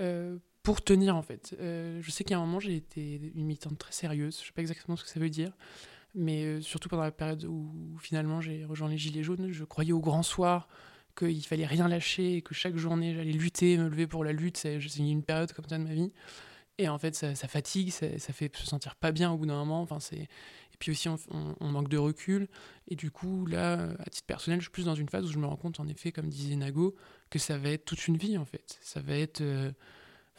[0.00, 1.54] euh, pour tenir en fait.
[1.60, 4.62] Euh, je sais qu'à un moment j'ai été une militante très sérieuse, je sais pas
[4.62, 5.52] exactement ce que ça veut dire,
[6.16, 10.00] mais surtout pendant la période où finalement j'ai rejoint les Gilets jaunes, je croyais au
[10.00, 10.68] grand soir
[11.16, 14.80] qu'il fallait rien lâcher, que chaque journée j'allais lutter, me lever pour la lutte, c'est
[14.98, 16.12] une période comme ça de ma vie.
[16.76, 19.54] Et en fait, ça, fatigue, ça, ça, fait se sentir pas bien au bout d'un
[19.54, 19.80] moment.
[19.80, 20.26] Enfin, c'est
[20.74, 22.48] et puis aussi, on, manque de recul.
[22.88, 25.38] Et du coup, là, à titre personnel, je suis plus dans une phase où je
[25.38, 26.96] me rends compte, en effet, comme disait Nago,
[27.30, 28.78] que ça va être toute une vie, en fait.
[28.82, 29.40] Ça va être.
[29.40, 29.70] Euh,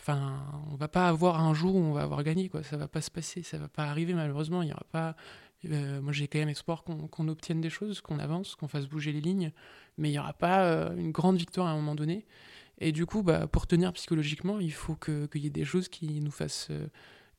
[0.05, 2.63] enfin, on va pas avoir un jour où on va avoir gagné, quoi.
[2.63, 4.61] Ça va pas se passer, ça va pas arriver, malheureusement.
[4.61, 5.15] Il y aura pas.
[5.69, 9.11] Euh, moi, j'ai quand même espoir qu'on obtienne des choses, qu'on avance, qu'on fasse bouger
[9.11, 9.51] les lignes.
[9.97, 12.25] Mais il n'y aura pas euh, une grande victoire à un moment donné.
[12.77, 16.21] Et du coup, bah, pour tenir psychologiquement, il faut qu'il y ait des choses qui
[16.21, 16.69] nous fassent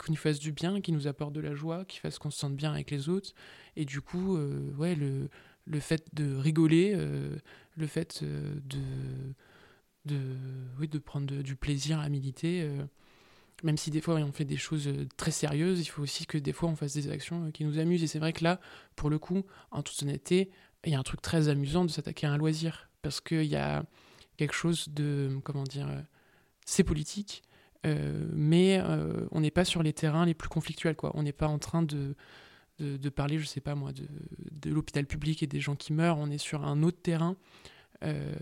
[0.05, 2.57] qui nous du bien, qui nous apporte de la joie, qui fasse qu'on se sente
[2.57, 3.33] bien avec les autres.
[3.77, 5.29] Et du coup, euh, ouais, le,
[5.65, 7.37] le fait de rigoler, euh,
[7.77, 8.79] le fait euh, de,
[10.07, 10.19] de,
[10.79, 12.69] oui, de prendre du plaisir à militer,
[13.63, 16.53] même si des fois on fait des choses très sérieuses, il faut aussi que des
[16.53, 18.03] fois on fasse des actions qui nous amusent.
[18.03, 18.61] Et c'est vrai que là,
[18.95, 20.51] pour le coup, en toute honnêteté,
[20.85, 22.89] il y a un truc très amusant de s'attaquer à un loisir.
[23.03, 23.85] Parce qu'il y a
[24.37, 25.89] quelque chose de, comment dire,
[26.65, 27.43] c'est politique,
[27.87, 30.97] euh, mais euh, on n'est pas sur les terrains les plus conflictuels.
[30.97, 31.13] Quoi.
[31.15, 32.17] On n'est pas en train de,
[32.81, 34.07] de, parler, je sais pas moi, de,
[34.51, 36.19] de l'hôpital public et des gens qui meurent.
[36.19, 37.37] On est sur un autre terrain
[38.03, 38.35] euh,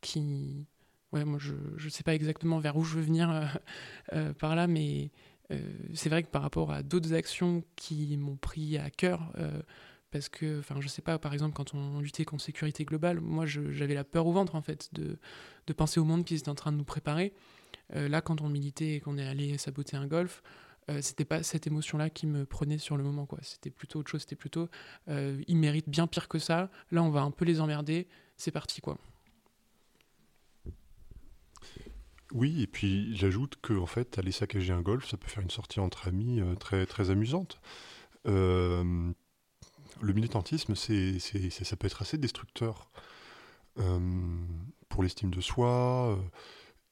[0.00, 0.66] qui.
[1.12, 3.58] Ouais, moi, je ne sais pas exactement vers où je veux venir
[4.38, 5.10] par là, mais
[5.92, 9.32] c'est vrai que par rapport à d'autres actions qui m'ont pris à cœur,
[10.10, 13.44] parce que, enfin, je sais pas, par exemple, quand on luttait contre sécurité globale, moi,
[13.46, 15.18] j'avais la peur au ventre, en fait, de,
[15.66, 17.32] de penser au monde qui était en train de nous préparer.
[17.94, 20.42] Euh, là, quand on militait et qu'on est allé saboter un golf,
[20.90, 23.26] euh, c'était pas cette émotion-là qui me prenait sur le moment.
[23.26, 23.38] quoi.
[23.42, 24.22] C'était plutôt autre chose.
[24.22, 24.68] C'était plutôt,
[25.08, 26.70] euh, ils méritent bien pire que ça.
[26.90, 28.08] Là, on va un peu les emmerder.
[28.36, 28.98] C'est parti, quoi.
[32.32, 35.50] Oui, et puis j'ajoute que en fait, aller saccager un golf, ça peut faire une
[35.50, 37.60] sortie entre amis très très amusante.
[38.24, 39.14] le
[40.02, 42.90] militantisme, c'est, ça peut être assez destructeur
[44.88, 46.18] pour l'estime de soi.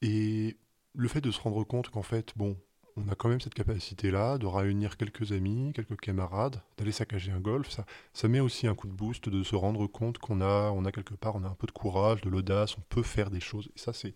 [0.01, 0.57] et
[0.95, 2.57] le fait de se rendre compte qu'en fait, bon,
[2.97, 7.39] on a quand même cette capacité-là de réunir quelques amis, quelques camarades, d'aller saccager un
[7.39, 10.71] golf, ça, ça met aussi un coup de boost de se rendre compte qu'on a,
[10.71, 13.29] on a quelque part, on a un peu de courage, de l'audace, on peut faire
[13.29, 13.69] des choses.
[13.75, 14.13] Et ça, c'est,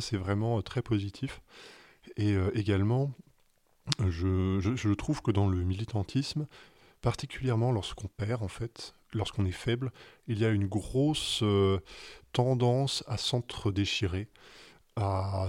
[0.00, 1.40] c'est vraiment euh, très positif.
[2.16, 3.12] Et euh, également,
[4.00, 6.46] je, trouve que dans le militantisme,
[7.00, 9.92] particulièrement lorsqu'on perd, en fait, lorsqu'on est faible,
[10.26, 11.80] il y a une grosse euh,
[12.32, 14.28] tendance à s'entre-déchirer.
[14.96, 15.48] À,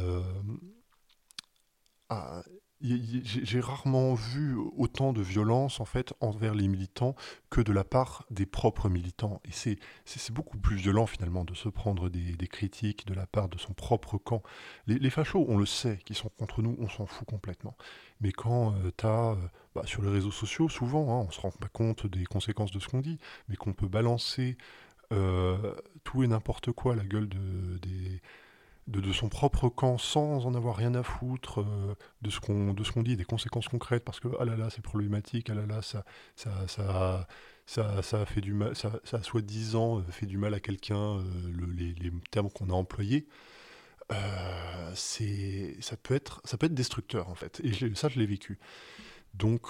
[2.82, 7.16] j'ai rarement vu autant de violence en fait envers les militants
[7.50, 9.42] que de la part des propres militants.
[9.46, 9.52] Et
[10.06, 13.74] c'est beaucoup plus violent finalement de se prendre des, critiques de la part de son
[13.74, 14.42] propre camp.
[14.88, 17.76] Les, fachos, on le sait, qui sont contre nous, on s'en fout complètement.
[18.22, 19.36] Mais quand euh, tu as, euh,
[19.76, 22.80] bah, sur les réseaux sociaux, souvent, hein, on se rend pas compte des conséquences de
[22.80, 23.20] ce qu'on dit,
[23.50, 24.58] mais qu'on peut balancer
[25.12, 28.22] euh, tout et n'importe quoi à la gueule de, des
[28.90, 32.84] de, son propre camp sans en avoir rien à foutre euh, de ce qu'on de
[32.84, 35.66] ce qu'on dit, des conséquences concrètes, parce que ah là là c'est problématique, ah là
[35.66, 36.04] là ça
[36.36, 37.28] ça ça
[37.66, 41.24] ça, ça a fait du mal, ça, ça soi-disant fait du mal à quelqu'un, euh,
[41.76, 43.28] les, les, termes qu'on a employés.
[44.12, 48.26] Euh, c'est ça peut être ça peut être destructeur en fait et ça je l'ai
[48.26, 48.58] vécu
[49.36, 49.68] donc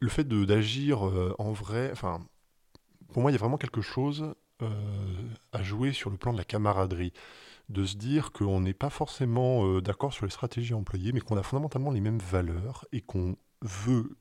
[0.00, 2.26] le fait d'agir en vrai enfin
[3.12, 4.32] pour moi il y a vraiment quelque chose
[5.52, 7.12] à jouer sur le plan de la camaraderie
[7.68, 11.36] de se dire qu'on n'est pas forcément euh, d'accord sur les stratégies employées, mais qu'on
[11.36, 14.16] a fondamentalement les mêmes valeurs et qu'on veut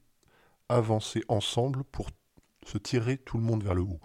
[0.69, 2.09] avancer ensemble pour
[2.65, 3.99] se tirer tout le monde vers le haut.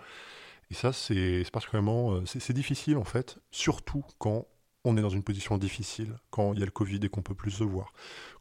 [0.70, 4.46] Et ça, c'est particulièrement euh, c'est difficile en fait, surtout quand
[4.84, 7.34] on est dans une position difficile, quand il y a le Covid et qu'on peut
[7.34, 7.92] plus se voir,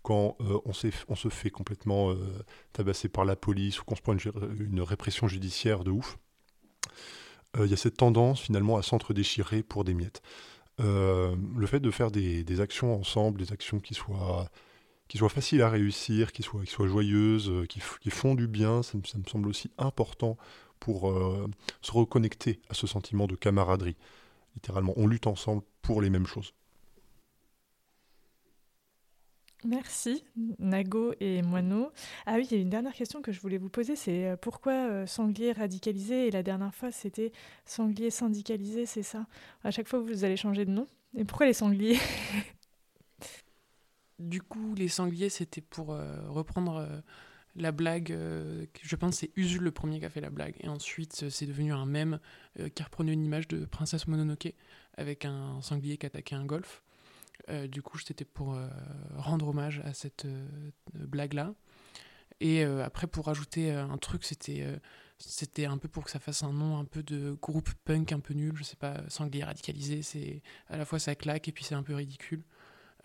[0.01, 0.71] quand euh, on,
[1.07, 2.15] on, se fait complètement
[2.73, 6.17] tabasser par la police ou qu'on se prend une, répression judiciaire de ouf.
[7.59, 10.23] Il y a cette tendance finalement à s'entre-déchirer pour des miettes.
[10.79, 14.49] Euh, le fait de faire des, actions ensemble, des actions qui soient,
[15.07, 19.03] qui soient faciles à réussir, qui soient, joyeuses, euh, qui, font du bien, ça, me
[19.29, 20.37] semble aussi important
[20.79, 21.47] pour euh,
[21.81, 23.97] se reconnecter à ce sentiment de camaraderie.
[24.55, 26.53] Littéralement, on lutte ensemble pour les mêmes choses.
[29.63, 30.23] Merci,
[30.57, 31.91] Nago et Moineau.
[32.25, 34.35] Ah oui, il y a une dernière question que je voulais vous poser, c'est euh,
[34.35, 36.27] pourquoi euh, sanglier radicalisé?
[36.27, 37.31] Et la dernière fois, c'était
[37.65, 39.27] sanglier syndicalisé, c'est ça?
[39.63, 40.87] À chaque fois, vous allez changer de nom.
[41.15, 41.97] Et pourquoi les sangliers?
[44.19, 46.87] Du coup, les sangliers, c'était pour euh, reprendre
[47.55, 48.15] la blague.
[48.83, 50.53] je pense c'est Usul le premier qui a fait la blague.
[50.59, 52.19] Et ensuite, c'est devenu un mème
[52.75, 54.53] qui reprenait une image de Princesse Mononoke
[54.95, 56.83] avec un sanglier qui attaquait un golf.
[57.49, 58.67] Euh, du coup, c'était pour euh,
[59.15, 60.47] rendre hommage à cette euh,
[60.93, 61.53] blague-là.
[62.39, 64.65] Et après, pour rajouter un truc, c'était
[65.19, 68.19] c'était un peu pour que ça fasse un nom un peu de groupe punk un
[68.19, 71.63] peu nul, je sais pas, sanglier radicalisé, c'est à la fois ça claque et puis
[71.63, 72.43] c'est un peu ridicule.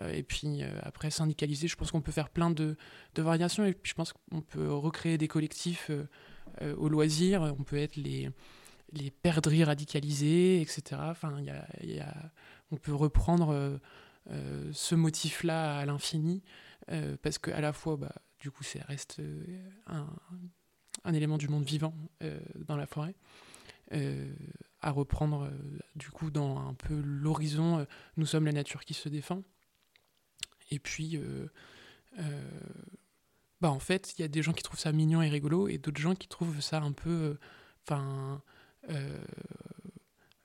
[0.00, 2.78] et puis après syndicalisé, je pense qu'on peut faire plein de,
[3.14, 5.90] de, variations et puis je pense qu'on peut recréer des collectifs
[6.78, 8.30] au loisir, on peut être les,
[8.94, 10.82] les perdrix radicalisés, etc.
[11.10, 11.52] Enfin, y
[11.86, 12.32] y a,
[12.70, 13.78] on peut reprendre
[14.72, 16.42] ce motif-là à l'infini,
[16.90, 19.44] euh, parce qu'à la fois, bah, du coup, ça reste euh,
[19.86, 20.06] un,
[21.04, 21.94] un, élément du monde vivant
[22.66, 23.14] dans la forêt.
[24.80, 25.50] à reprendre
[25.94, 29.42] du coup dans un peu l'horizon, nous sommes la nature qui se défend.
[30.70, 31.20] Et puis,
[33.60, 35.78] bah en fait, il y a des gens qui trouvent ça mignon et rigolo, et
[35.78, 37.38] d'autres gens qui trouvent ça un peu,
[37.84, 38.42] enfin,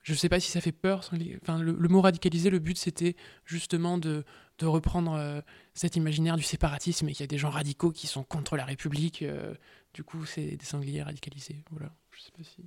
[0.03, 0.99] je sais pas si ça fait peur.
[1.41, 4.23] Enfin, le, mot radicalisé, le but c'était justement de,
[4.59, 5.41] de reprendre euh,
[5.73, 8.65] cet imaginaire du séparatisme et qu'il y a des gens radicaux qui sont contre la
[8.65, 9.21] République.
[9.21, 9.53] Euh,
[9.93, 11.63] du coup, c'est des sangliers radicalisés.
[11.71, 11.93] Voilà.
[12.11, 12.65] Je sais pas si.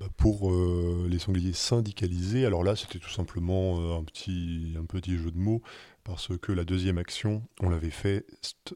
[0.00, 5.16] Bah, pour euh, les sangliers syndicalisés, alors là c'était tout simplement un, petit, un petit
[5.16, 5.62] jeu de mots
[6.02, 8.26] parce que la deuxième action, on l'avait fait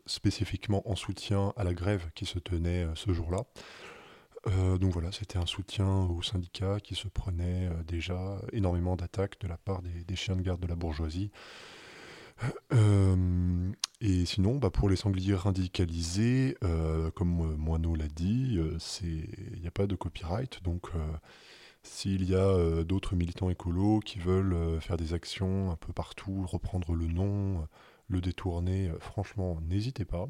[0.04, 3.44] spécifiquement en soutien à la grève qui se tenait ce jour-là.
[4.46, 9.40] Euh, donc voilà, c'était un soutien aux syndicats qui se prenaient euh, déjà énormément d'attaques
[9.40, 11.30] de la part des, chiens de garde de la bourgeoisie.
[12.72, 16.56] Euh, et sinon, bah, pour les sangliers radicalisés,
[17.14, 18.58] comme Moineau l'a dit,
[19.02, 20.62] il n'y a pas de copyright.
[20.62, 20.90] Donc
[21.82, 26.94] s'il y a d'autres militants écolos qui veulent faire des actions un peu partout, reprendre
[26.94, 27.66] le nom,
[28.08, 30.28] le détourner, franchement, n'hésitez pas.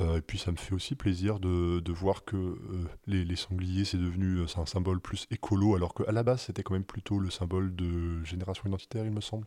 [0.00, 2.58] Euh, et puis ça me fait aussi plaisir de, voir que euh,
[3.06, 6.74] les, sangliers, c'est devenu euh, un symbole plus écolo, alors qu'à la base, c'était quand
[6.74, 9.46] même plutôt le symbole de génération identitaire, il me semble.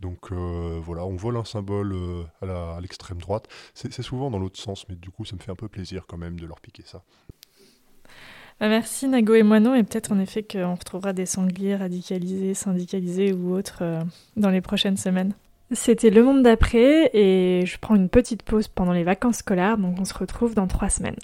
[0.00, 1.96] Donc voilà, on vole un symbole
[2.42, 3.48] à l'extrême droite.
[3.72, 6.18] C'est souvent dans l'autre sens, mais du coup, ça me fait un peu plaisir quand
[6.18, 7.02] même de leur piquer ça.
[8.60, 13.32] Bah, merci Nago et Moinon, et peut-être en effet qu'on retrouvera des sangliers radicalisés, syndicalisés
[13.32, 14.04] ou autres
[14.36, 15.32] dans les prochaines semaines.
[15.72, 19.96] C'était le monde d'après et je prends une petite pause pendant les vacances scolaires, donc
[20.00, 21.16] on se retrouve dans trois semaines.